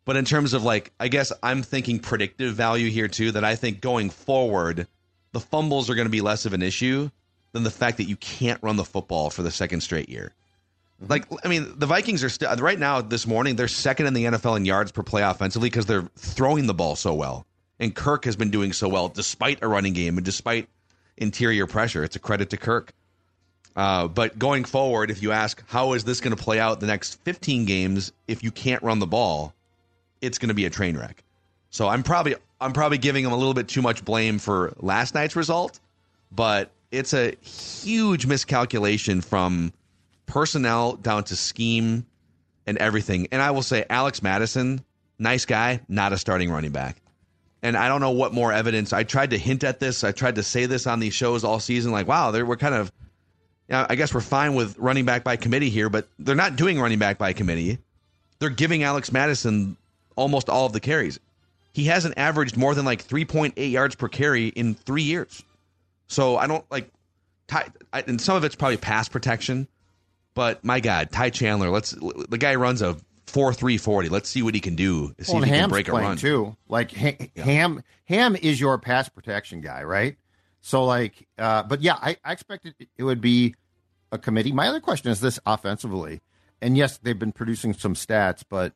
[0.04, 3.32] But in terms of like, I guess I'm thinking predictive value here too.
[3.32, 4.86] That I think going forward,
[5.32, 7.10] the fumbles are going to be less of an issue
[7.52, 10.32] than the fact that you can't run the football for the second straight year.
[11.08, 13.00] Like, I mean, the Vikings are still right now.
[13.00, 16.66] This morning, they're second in the NFL in yards per play offensively because they're throwing
[16.66, 17.46] the ball so well,
[17.78, 20.68] and Kirk has been doing so well despite a running game and despite
[21.16, 22.04] interior pressure.
[22.04, 22.92] It's a credit to Kirk.
[23.76, 26.86] Uh, but going forward, if you ask how is this going to play out the
[26.86, 29.54] next 15 games, if you can't run the ball,
[30.20, 31.22] it's going to be a train wreck.
[31.70, 35.14] So I'm probably I'm probably giving them a little bit too much blame for last
[35.14, 35.80] night's result,
[36.32, 39.72] but it's a huge miscalculation from
[40.30, 42.06] personnel down to scheme
[42.66, 43.28] and everything.
[43.32, 44.84] And I will say Alex Mattison,
[45.18, 47.02] nice guy, not a starting running back.
[47.62, 48.92] And I don't know what more evidence.
[48.92, 50.04] I tried to hint at this.
[50.04, 52.74] I tried to say this on these shows all season like, wow, they're, we're kind
[52.74, 52.90] of
[53.70, 56.80] yeah, I guess we're fine with running back by committee here, but they're not doing
[56.80, 57.78] running back by committee.
[58.40, 59.76] They're giving Alex Mattison
[60.16, 61.20] almost all of the carries.
[61.72, 65.44] he hasn't averaged more than like 3.8 yards per carry in three years.
[66.08, 66.90] So I don't like,
[67.92, 69.68] and some of it's probably pass protection,
[70.34, 74.08] but my God, Ty Chandler, let's the guy runs a four three forty.
[74.08, 75.14] Let's see what he can do.
[75.20, 76.56] See Well, if he and can Ham's break a run too.
[76.68, 80.16] Like ha- Ham, Ham is your pass protection guy, right?
[80.60, 83.54] So like, uh, but yeah, I, I expected it would be
[84.12, 84.52] a committee.
[84.52, 86.20] My other question is this offensively,
[86.60, 88.72] and yes, they've been producing some stats, but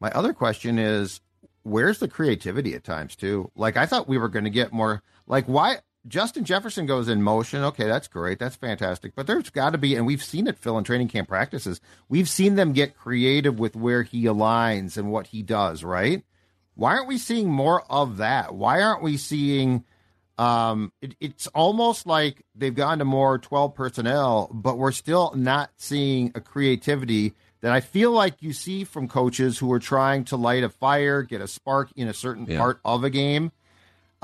[0.00, 1.20] my other question is
[1.62, 3.50] where's the creativity at times too?
[3.56, 5.02] Like I thought we were going to get more.
[5.26, 5.78] Like why
[6.08, 7.62] Justin Jefferson goes in motion?
[7.64, 9.14] Okay, that's great, that's fantastic.
[9.14, 11.80] But there's got to be, and we've seen it, Phil, in training camp practices.
[12.08, 15.82] We've seen them get creative with where he aligns and what he does.
[15.84, 16.24] Right?
[16.74, 18.54] Why aren't we seeing more of that?
[18.54, 19.84] Why aren't we seeing?
[20.38, 25.70] Um, it, it's almost like they've gone to more 12 personnel, but we're still not
[25.78, 27.32] seeing a creativity
[27.62, 31.22] that I feel like you see from coaches who are trying to light a fire,
[31.22, 32.58] get a spark in a certain Yeah.
[32.58, 33.50] part of a game.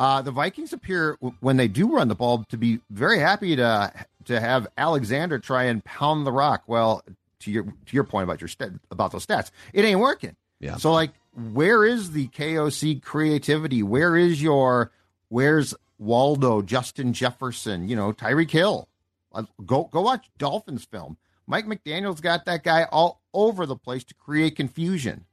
[0.02, 3.92] Uh, the Vikings appear when they do run the ball to be very happy to
[4.24, 6.64] to have Alexander try and pound the rock.
[6.66, 7.04] Well,
[7.38, 10.34] to your to your point about your stat, about those stats, it ain't working.
[10.58, 10.76] Yeah.
[10.78, 11.12] So like,
[11.52, 13.84] where is the KOC creativity?
[13.84, 14.90] Where is your
[15.28, 18.88] where's Waldo, Justin Jefferson, you know, Tyreek Hill?
[19.32, 21.16] Uh, Go go watch Dolphins film.
[21.46, 25.26] Mike McDaniel's got that guy all over the place to create confusion.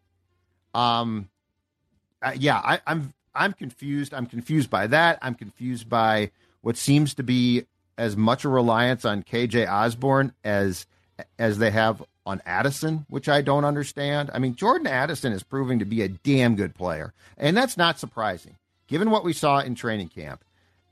[0.76, 1.28] Um,
[2.22, 4.14] uh, yeah, I, I'm I'm confused.
[4.14, 5.18] I'm confused by that.
[5.22, 6.32] I'm confused by
[6.62, 7.66] what seems to be
[7.98, 10.86] as much a reliance on KJ Osborn as
[11.38, 14.30] as they have on Addison, which I don't understand.
[14.34, 17.98] I mean, Jordan Addison is proving to be a damn good player, and that's not
[17.98, 20.44] surprising given what we saw in training camp.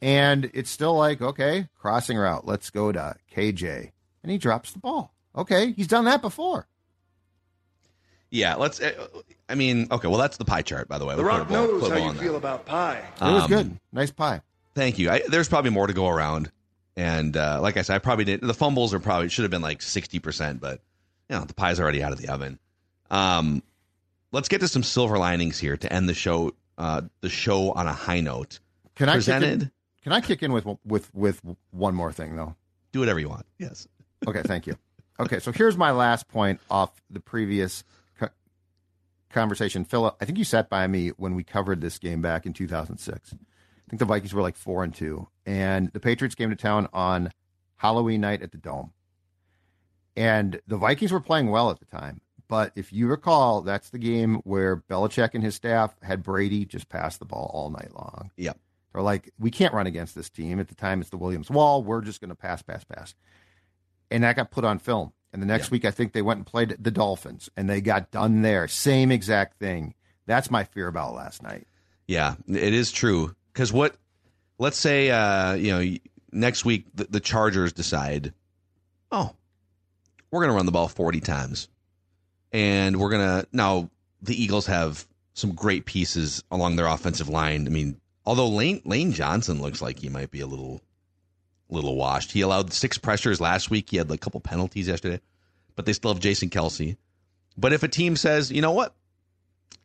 [0.01, 3.91] And it's still like, okay, crossing route, let's go to KJ,
[4.23, 5.11] and he drops the ball.
[5.35, 6.67] Okay, he's done that before.
[8.29, 8.81] Yeah, let's.
[8.81, 9.07] uh,
[9.49, 10.07] I mean, okay.
[10.07, 11.15] Well, that's the pie chart, by the way.
[11.15, 12.21] The We'll Rock put a ball- knows put how you on that.
[12.21, 13.01] feel about pie.
[13.21, 14.41] It was Um, good, nice pie.
[14.75, 15.09] Thank you.
[15.09, 16.51] I, there's probably more to go around,
[16.95, 18.41] and uh, like I said, I probably did.
[18.41, 20.81] The fumbles are probably should have been like sixty percent, but
[21.29, 22.59] you know the pie's already out of the oven.
[23.09, 23.63] Um,
[24.31, 26.53] let's get to some silver linings here to end the show.
[26.77, 28.59] Uh, the show on a high note.
[28.95, 29.61] Can I kick presented?
[29.63, 29.71] in,
[30.03, 32.55] can I kick in with with with one more thing though?
[32.91, 33.45] Do whatever you want.
[33.57, 33.87] Yes.
[34.27, 34.77] Okay, thank you.
[35.19, 37.87] Okay, so here's my last point off the previous co-
[39.37, 39.85] conversation.
[39.85, 43.33] Phil, I think you sat by me when we covered this game back in 2006.
[43.33, 46.89] I think the Vikings were like four and two, and the Patriots came to town
[46.91, 47.31] on
[47.77, 48.91] Halloween night at the Dome,
[50.15, 52.21] and the Vikings were playing well at the time.
[52.47, 56.89] But if you recall, that's the game where Belichick and his staff had Brady just
[56.89, 58.31] pass the ball all night long.
[58.37, 58.57] Yep.
[58.93, 60.59] They're like, we can't run against this team.
[60.59, 61.83] At the time, it's the Williams Wall.
[61.83, 63.13] We're just going to pass, pass, pass.
[64.09, 65.11] And that got put on film.
[65.33, 68.11] And the next week, I think they went and played the Dolphins, and they got
[68.11, 68.67] done there.
[68.67, 69.93] Same exact thing.
[70.25, 71.67] That's my fear about last night.
[72.07, 73.35] Yeah, it is true.
[73.53, 73.95] Because what,
[74.57, 75.97] let's say, uh, you know,
[76.31, 78.33] next week the, the Chargers decide,
[79.11, 79.33] oh,
[80.31, 81.69] we're going to run the ball 40 times.
[82.51, 83.89] And we're going to, now
[84.21, 87.67] the Eagles have some great pieces along their offensive line.
[87.67, 90.81] I mean, although Lane, Lane Johnson looks like he might be a little,
[91.69, 92.31] little washed.
[92.31, 93.89] He allowed six pressures last week.
[93.89, 95.19] He had like a couple penalties yesterday,
[95.75, 96.97] but they still have Jason Kelce.
[97.57, 98.93] But if a team says, you know what,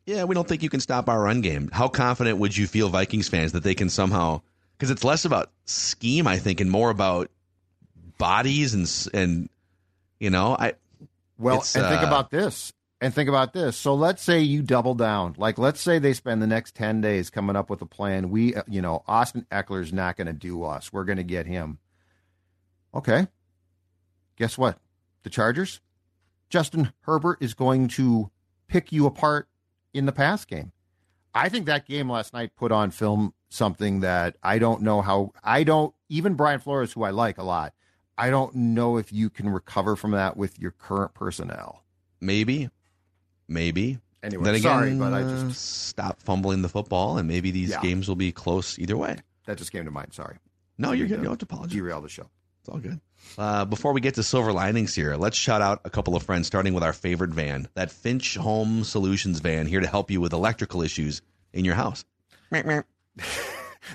[0.05, 1.69] yeah, we don't think you can stop our run game.
[1.71, 4.41] How confident would you feel, Vikings fans, that they can somehow?
[4.77, 7.31] Because it's less about scheme, I think, and more about
[8.17, 9.49] bodies and s- and
[10.19, 10.73] you know, I.
[11.37, 12.73] Well, and think uh, about this.
[13.03, 13.75] And think about this.
[13.75, 15.35] So let's say you double down.
[15.37, 18.29] Like, let's say they spend the next 10 days coming up with a plan.
[18.29, 20.93] We, uh, you know, Austin Ekeler's not going to do us.
[20.93, 21.79] We're going to get him.
[22.95, 23.27] Okay.
[24.37, 24.79] Guess what?
[25.23, 25.81] The Chargers?
[26.47, 28.31] Justin Herbert is going to
[28.69, 29.49] pick you apart
[29.93, 30.71] in the pass game.
[31.35, 35.33] I think that game last night put on film something that I don't know how
[35.43, 37.73] I don't even Brian Flores, who I like a lot,
[38.17, 41.83] I don't know if you can recover from that with your current personnel.
[42.21, 42.69] Maybe,
[43.53, 43.99] maybe.
[44.21, 47.71] Anyway, then again, sorry, but I uh, just stop fumbling the football, and maybe these
[47.71, 47.81] Yeah.
[47.81, 49.17] games will be close either way.
[49.45, 50.13] that just came to mind.
[50.13, 50.37] Sorry.
[50.77, 51.17] No, you're good.
[51.17, 51.73] You don't have to apologize.
[51.75, 52.29] Derail the show.
[52.61, 52.99] It's all good.
[53.37, 56.47] Uh, before we get to silver linings here, let's shout out a couple of friends,
[56.47, 60.31] starting with our favorite van, that Finch Home Solutions van, here to help you with
[60.33, 62.05] electrical issues in your house.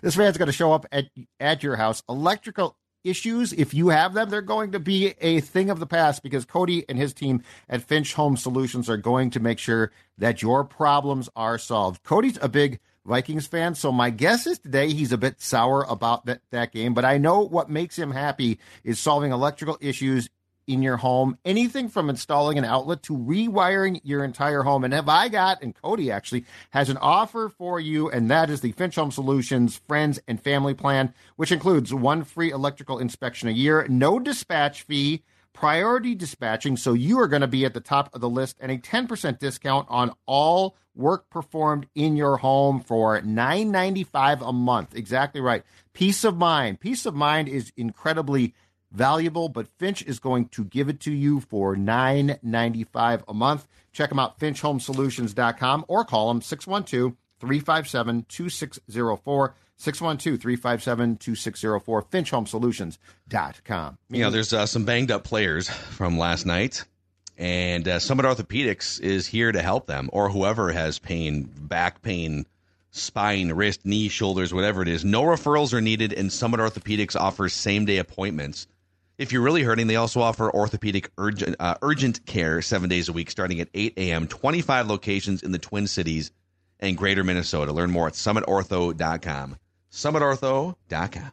[0.02, 1.06] This van's going to show up at
[1.40, 2.02] at your house.
[2.10, 6.22] Electrical issues, if you have them, they're going to be a thing of the past
[6.22, 10.42] because Cody and his team at Finch Home Solutions are going to make sure that
[10.42, 12.02] your problems are solved.
[12.02, 16.26] Cody's a big Vikings fan, so my guess is today he's a bit sour about
[16.26, 20.28] that, that game, but I know what makes him happy is solving electrical issues
[20.68, 24.84] in your home, anything from installing an outlet to rewiring your entire home.
[24.84, 28.60] And have I got, and Cody actually has an offer for you, and that is
[28.60, 33.52] the Finch Home Solutions Friends and Family Plan, which includes one free electrical inspection a
[33.52, 35.24] year, no dispatch fee
[35.58, 38.70] priority dispatching, so you are going to be at the top of the list, and
[38.70, 44.94] a 10% discount on all work performed in your home for $9.95 a month.
[44.94, 45.64] Exactly right.
[45.92, 46.78] Peace of mind.
[46.78, 48.54] Peace of mind is incredibly
[48.90, 53.66] valuable, but Finch is going to give it to you for $9.95 a month.
[53.92, 59.54] Check them out, finchhomesolutions.com, or call them 612 357 2604.
[59.78, 63.98] 612 357 2604, finchhomesolutions.com.
[64.10, 66.84] You know, there's uh, some banged up players from last night,
[67.36, 72.44] and uh, Summit Orthopedics is here to help them, or whoever has pain, back pain,
[72.90, 75.04] spine, wrist, knee, shoulders, whatever it is.
[75.04, 78.66] No referrals are needed, and Summit Orthopedics offers same day appointments.
[79.18, 83.12] If you're really hurting, they also offer orthopedic urgent, uh, urgent care seven days a
[83.12, 86.30] week, starting at 8 a.m., 25 locations in the Twin Cities
[86.78, 87.72] and greater Minnesota.
[87.72, 89.58] Learn more at summitortho.com
[89.90, 91.32] summitortho.com.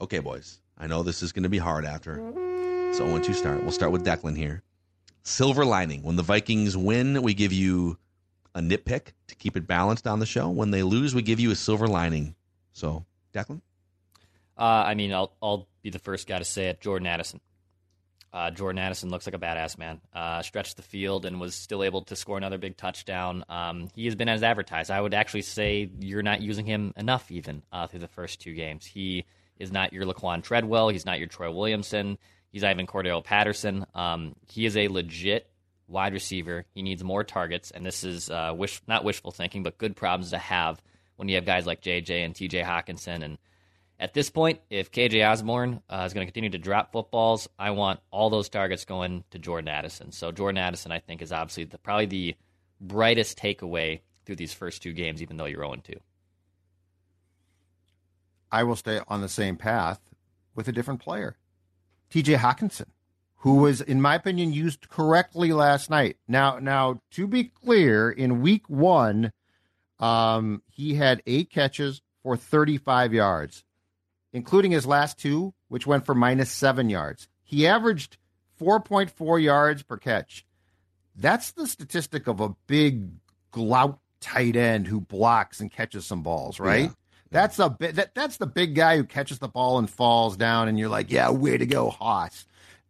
[0.00, 0.60] Okay, boys.
[0.78, 2.16] I know this is going to be hard after.
[2.94, 3.62] So, I want to start.
[3.62, 4.62] We'll start with Declan here.
[5.22, 6.02] Silver lining.
[6.02, 7.98] When the Vikings win, we give you
[8.54, 10.48] a nitpick to keep it balanced on the show.
[10.48, 12.34] When they lose, we give you a silver lining.
[12.72, 13.60] So, Declan?
[14.56, 16.80] Uh, I mean, I'll, I'll be the first guy to say it.
[16.80, 17.40] Jordan Addison.
[18.32, 20.00] Uh, Jordan Addison looks like a badass man.
[20.14, 23.44] Uh, stretched the field and was still able to score another big touchdown.
[23.48, 24.90] Um, he has been as advertised.
[24.90, 28.54] I would actually say you're not using him enough even uh, through the first two
[28.54, 28.86] games.
[28.86, 29.24] He
[29.60, 30.88] is not your Laquon Treadwell.
[30.88, 32.18] He's not your Troy Williamson.
[32.50, 33.86] He's not even Cordarrelle Patterson.
[33.94, 35.48] Um, he is a legit
[35.86, 36.64] wide receiver.
[36.74, 40.30] He needs more targets, and this is uh, wish not wishful thinking, but good problems
[40.30, 40.82] to have
[41.16, 43.22] when you have guys like JJ and TJ Hockenson.
[43.22, 43.38] and
[44.00, 47.72] at this point, if KJ Osborn uh, is going to continue to drop footballs, I
[47.72, 50.10] want all those targets going to Jordan Addison.
[50.10, 52.34] So Jordan Addison, I think, is obviously the, probably the
[52.80, 55.92] brightest takeaway through these first two games, even though you're 0 2.
[58.52, 60.00] I will stay on the same path
[60.54, 61.36] with a different player,
[62.10, 62.88] TJ Hockenson,
[63.36, 66.16] who was, in my opinion, used correctly last night.
[66.26, 69.32] Now, now to be clear, in week one,
[69.98, 73.64] um, he had eight catches for 35 yards
[74.32, 77.28] including his last two, which went for minus seven yards.
[77.42, 78.16] He averaged
[78.60, 80.44] 4.4 yards per catch.
[81.16, 83.10] That's the statistic of a big
[83.52, 86.90] glout tight end who blocks and catches some balls, right?
[86.90, 86.94] Yeah.
[87.30, 90.68] That's a bit that, that's the big guy who catches the ball and falls down,
[90.68, 92.46] and you're like, yeah, way to go, Haas.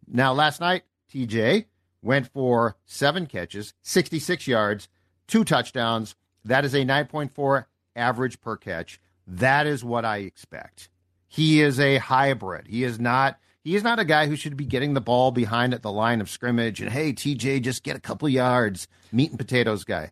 [0.07, 0.83] Now, last night,
[1.13, 1.65] TJ
[2.01, 4.87] went for seven catches, 66 yards,
[5.27, 6.15] two touchdowns.
[6.43, 7.65] That is a 9.4
[7.95, 8.99] average per catch.
[9.27, 10.89] That is what I expect.
[11.27, 12.67] He is a hybrid.
[12.67, 15.75] He is not he is not a guy who should be getting the ball behind
[15.75, 19.39] at the line of scrimmage and hey TJ just get a couple yards, meat and
[19.39, 20.11] potatoes guy.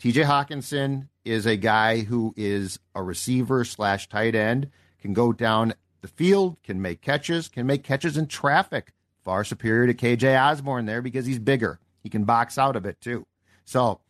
[0.00, 4.70] TJ Hockenson is a guy who is a receiver slash tight end,
[5.00, 8.92] can go down the field, can make catches, can make catches in traffic.
[9.24, 11.78] Far superior to KJ Osborn there because he's bigger.
[12.02, 13.26] He can box out a bit too.
[13.64, 14.00] So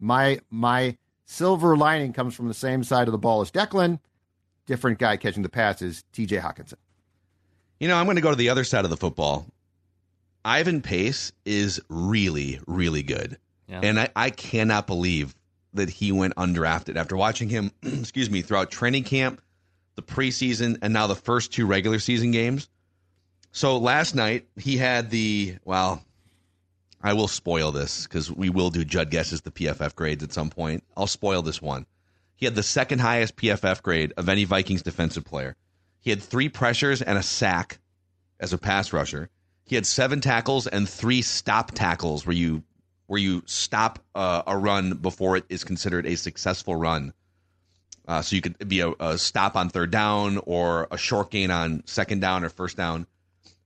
[0.00, 4.00] my my silver lining comes from the same side of the ball as Declan
[4.66, 6.74] different guy catching the passes, TJ Hockenson.
[7.78, 9.46] You know, I'm going to go to the other side of the football.
[10.44, 13.38] Ivan Pace is really, really good.
[13.68, 13.80] Yeah.
[13.82, 15.34] And I, I cannot believe
[15.74, 19.40] that he went undrafted after watching him, excuse me, throughout training camp,
[19.96, 22.68] the preseason, and now the first two regular season games.
[23.52, 26.02] So last night, he had the, well,
[27.00, 30.50] I will spoil this because we will do Judd guesses the PFF grades at some
[30.50, 30.82] point.
[30.96, 31.86] I'll spoil this one.
[32.34, 35.54] He had the second highest PFF grade of any Vikings defensive player.
[36.00, 37.78] He had three pressures and a sack
[38.40, 39.28] as a pass rusher.
[39.64, 42.62] He had seven tackles and three stop tackles where you
[43.06, 47.12] where you stop uh, a run before it is considered a successful run.
[48.06, 51.50] Uh, so you could be a, a, stop on third down or a short gain
[51.50, 53.06] on second down or first down.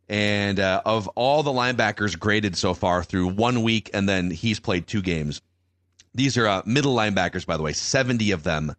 [0.08, 4.58] And uh, of all the linebackers graded so far through one week, and then he's
[4.58, 5.42] played two games.
[6.14, 7.74] These are uh, middle linebackers, by the way.
[7.74, 8.74] Seventy of them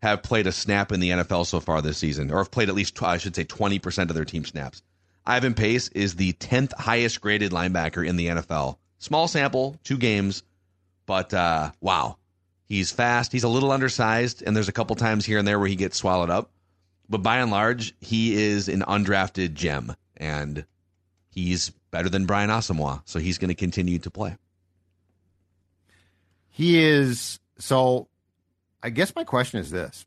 [0.00, 2.74] have played a snap in the NFL so far this season, or have played at
[2.76, 4.82] least I should say twenty percent of their team snaps.
[5.26, 8.76] Ivan Pace is the tenth highest graded linebacker in the NFL.
[9.04, 10.44] Small sample, two games,
[11.04, 12.16] but uh, wow,
[12.64, 13.32] he's fast.
[13.32, 15.98] He's a little undersized, and there's a couple times here and there where he gets
[15.98, 16.50] swallowed up.
[17.10, 20.64] But by and large, he is an undrafted gem and
[21.28, 24.38] he's better than Brian Asamoah, so he's going to continue to play.
[26.48, 28.08] He is so.
[28.82, 30.06] I guess my question is this,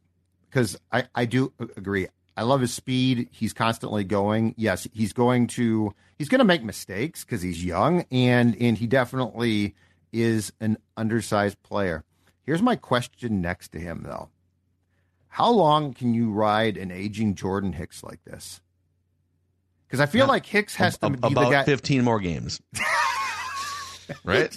[0.50, 2.08] because I I do agree.
[2.38, 3.30] I love his speed.
[3.32, 4.54] He's constantly going.
[4.58, 8.86] Yes, he's going to he's going to make mistakes because he's young and and he
[8.86, 9.76] definitely
[10.14, 12.04] is an undersized player.
[12.44, 14.30] Here's my question next to him though.
[15.30, 18.62] How long can you ride an aging Jordan Hicks like this?
[19.88, 20.32] Because I feel yeah.
[20.32, 21.64] like Hicks has to be about the guy.
[21.64, 22.62] fifteen more games.
[24.24, 24.56] right?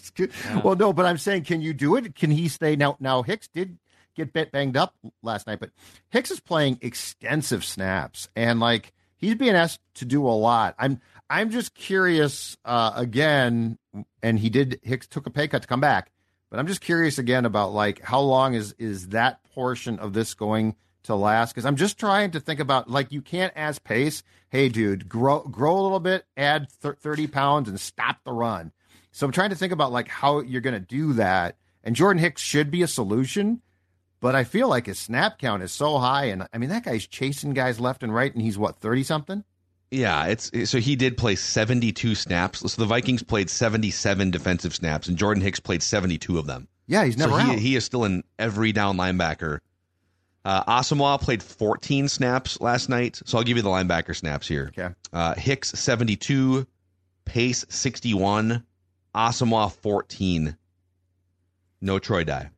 [0.62, 2.14] Well, no, but I'm saying, can you do it?
[2.14, 2.98] Can he stay now?
[3.00, 3.78] Now Hicks did
[4.14, 5.70] get bit banged up last night, but
[6.10, 10.74] Hicks is playing extensive snaps and like he's being asked to do a lot.
[10.78, 13.78] I'm I'm just curious uh, again,
[14.22, 16.10] and he did Hicks took a pay cut to come back,
[16.50, 20.34] but I'm just curious again about like how long is is that portion of this
[20.34, 24.22] going to last because I'm just trying to think about like you can't ask Pace,
[24.50, 28.72] hey dude, grow grow a little bit, add th- 30 pounds and stop the run.
[29.12, 31.56] So I'm trying to think about like how you're going to do that.
[31.82, 33.62] And Jordan Hicks should be a solution,
[34.20, 37.06] but I feel like his snap count is so high, and I mean that guy's
[37.06, 39.44] chasing guys left and right, and he's what 30 something.
[39.90, 42.60] Yeah, it's so he did play 72 snaps.
[42.60, 46.68] So the Vikings played 77 defensive snaps, and Jordan Hicks played 72 of them.
[46.86, 47.58] Yeah, he's never so he, out.
[47.58, 49.60] He is still an every down linebacker
[50.44, 54.72] uh, Asamoah played 14 snaps last night, so I'll give you the linebacker snaps here.
[54.76, 54.94] Okay.
[55.12, 56.66] Uh, Hicks 72,
[57.24, 58.64] Pace 61,
[59.14, 60.56] Asamoah 14.
[61.82, 62.50] No Troy Dye.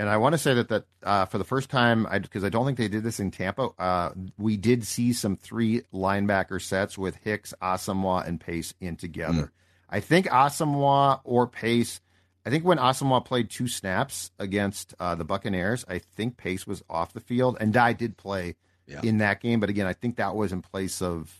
[0.00, 2.50] And I want to say that that uh, for the first time, because I, I,
[2.50, 6.96] don't think they did this in Tampa, uh, we did see some three linebacker sets
[6.96, 9.42] with Hicks, Asamoah, and Pace in together.
[9.42, 9.50] Mm.
[9.90, 12.00] I think Asamoah or Pace
[12.44, 16.82] I think when Asamoah played two snaps against uh, the Buccaneers, I think Pace was
[16.88, 19.00] off the field, and Dye did play yeah.
[19.02, 19.60] in that game.
[19.60, 21.32] But again, I think that was in place of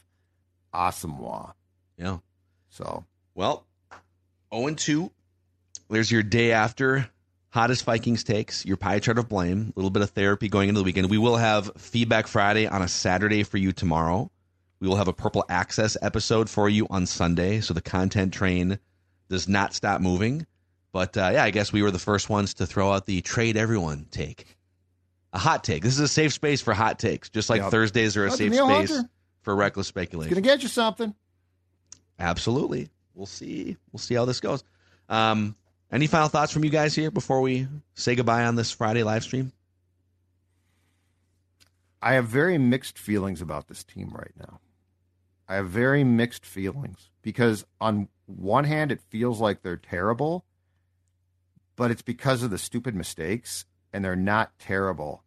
[0.74, 1.54] Asamoah.
[1.96, 2.18] Yeah.
[2.68, 3.04] So
[3.34, 4.02] well, zero
[4.52, 5.10] oh and two.
[5.88, 7.08] There's your day after
[7.50, 10.80] hottest Vikings takes, your pie chart of blame, a little bit of therapy going into
[10.80, 11.10] the weekend.
[11.10, 14.30] We will have feedback Friday on a Saturday for you tomorrow.
[14.80, 18.78] We will have a Purple Access episode for you on Sunday, so the content train
[19.28, 20.46] does not stop moving.
[20.92, 23.56] But uh, yeah, I guess we were the first ones to throw out the trade
[23.56, 24.56] everyone take.
[25.32, 25.82] A hot take.
[25.82, 27.70] This is a safe space for hot takes, just like yep.
[27.70, 29.08] Thursdays are a safe space Hunter.
[29.42, 30.32] for reckless speculation.
[30.32, 31.14] It's gonna get you something.
[32.18, 32.88] Absolutely.
[33.14, 33.76] We'll see.
[33.92, 34.64] We'll see how this goes.
[35.08, 35.54] Um,
[35.92, 39.22] any final thoughts from you guys here before we say goodbye on this Friday live
[39.22, 39.52] stream?
[42.02, 44.60] I have very mixed feelings about this team right now.
[45.48, 50.44] I have very mixed feelings because on one hand, it feels like they're terrible,
[51.76, 55.24] but it's because of the stupid mistakes, and they're not terrible.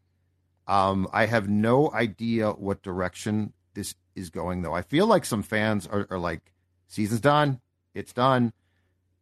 [0.68, 4.74] Um, I have no idea what direction this is going, though.
[4.74, 6.54] I feel like some fans are, are like,
[6.88, 7.60] season's done,
[7.94, 8.54] it's done.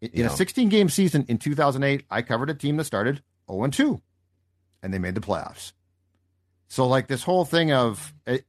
[0.01, 4.01] In, a 16 game season in 2008, I covered a team that started 0 2,
[4.81, 5.73] and they made the playoffs.
[6.67, 8.39] So, like, this whole thing of eh,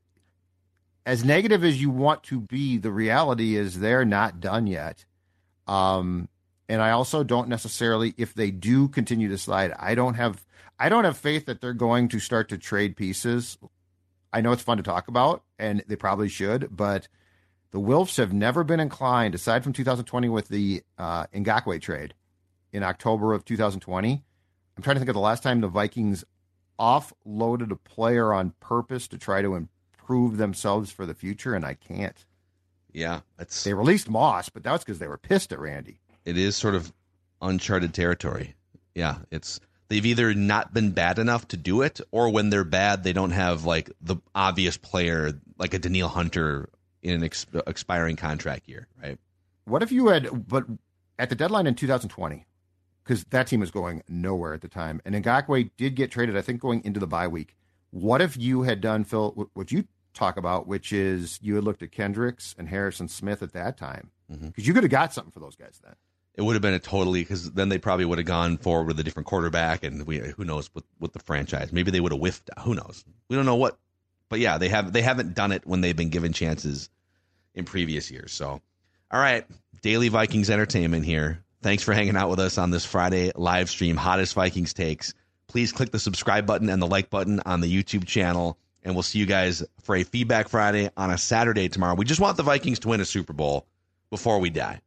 [1.05, 5.05] as negative as you want to be, the reality is they're not done yet.
[5.67, 6.29] Um,
[6.69, 10.45] and I also don't necessarily, if they do continue to slide, I don't have
[10.79, 13.59] I don't have faith that they're going to start to trade pieces.
[14.33, 17.07] I know it's fun to talk about, and they probably should, but
[17.73, 22.15] the Wilfs have never been inclined, aside from 2020 with the uh, Ngakoue trade
[22.73, 24.23] in October of 2020.
[24.77, 26.25] I'm trying to think of the last time the Vikings
[26.79, 31.75] offloaded a player on purpose to try to improve themselves for the future, and I
[31.75, 32.25] can't.
[32.93, 36.37] Yeah, that's they released Moss, but that was because they were pissed at Randy it
[36.37, 36.93] is sort of
[37.41, 38.55] uncharted territory.
[38.95, 43.03] Yeah, it's they've either not been bad enough to do it, or when they're bad,
[43.03, 46.69] they don't have like the obvious player like a Danielle Hunter
[47.03, 49.19] in an ex- expiring contract year, right?
[49.65, 50.65] What if you had, but
[51.19, 52.47] at the deadline in 2020,
[53.05, 56.43] because that team was going nowhere at the time, and Ngakoue did get traded, I
[56.43, 57.57] think, going into the bye week.
[57.91, 59.85] What if you had done, Phil, what you
[60.15, 64.11] talk about, which is you had looked at Kendricks and Harrison Smith at that time
[64.31, 64.47] Mm-hmm.
[64.47, 65.95] because you could have got something for those guys then.
[66.37, 68.99] It would have been a totally because then they probably would have gone forward with
[68.99, 71.71] a different quarterback, and we who knows with with the franchise.
[71.71, 72.49] Maybe they would have whiffed.
[72.61, 73.05] Who knows?
[73.29, 73.77] We don't know what.
[74.33, 76.89] But yeah, they have they haven't done it when they've been given chances
[77.55, 78.33] in previous years.
[78.33, 78.63] So,
[79.11, 79.45] all right,
[79.83, 81.45] daily Vikings entertainment here.
[81.61, 85.13] Thanks for hanging out with us on this Friday live stream, hottest Vikings takes.
[85.49, 89.03] Please click the subscribe button and the like button on the YouTube channel, and we'll
[89.03, 91.95] see you guys for a feedback Friday on a Saturday tomorrow.
[91.95, 93.67] We just want the Vikings to win a Super Bowl
[94.09, 94.81] before we die.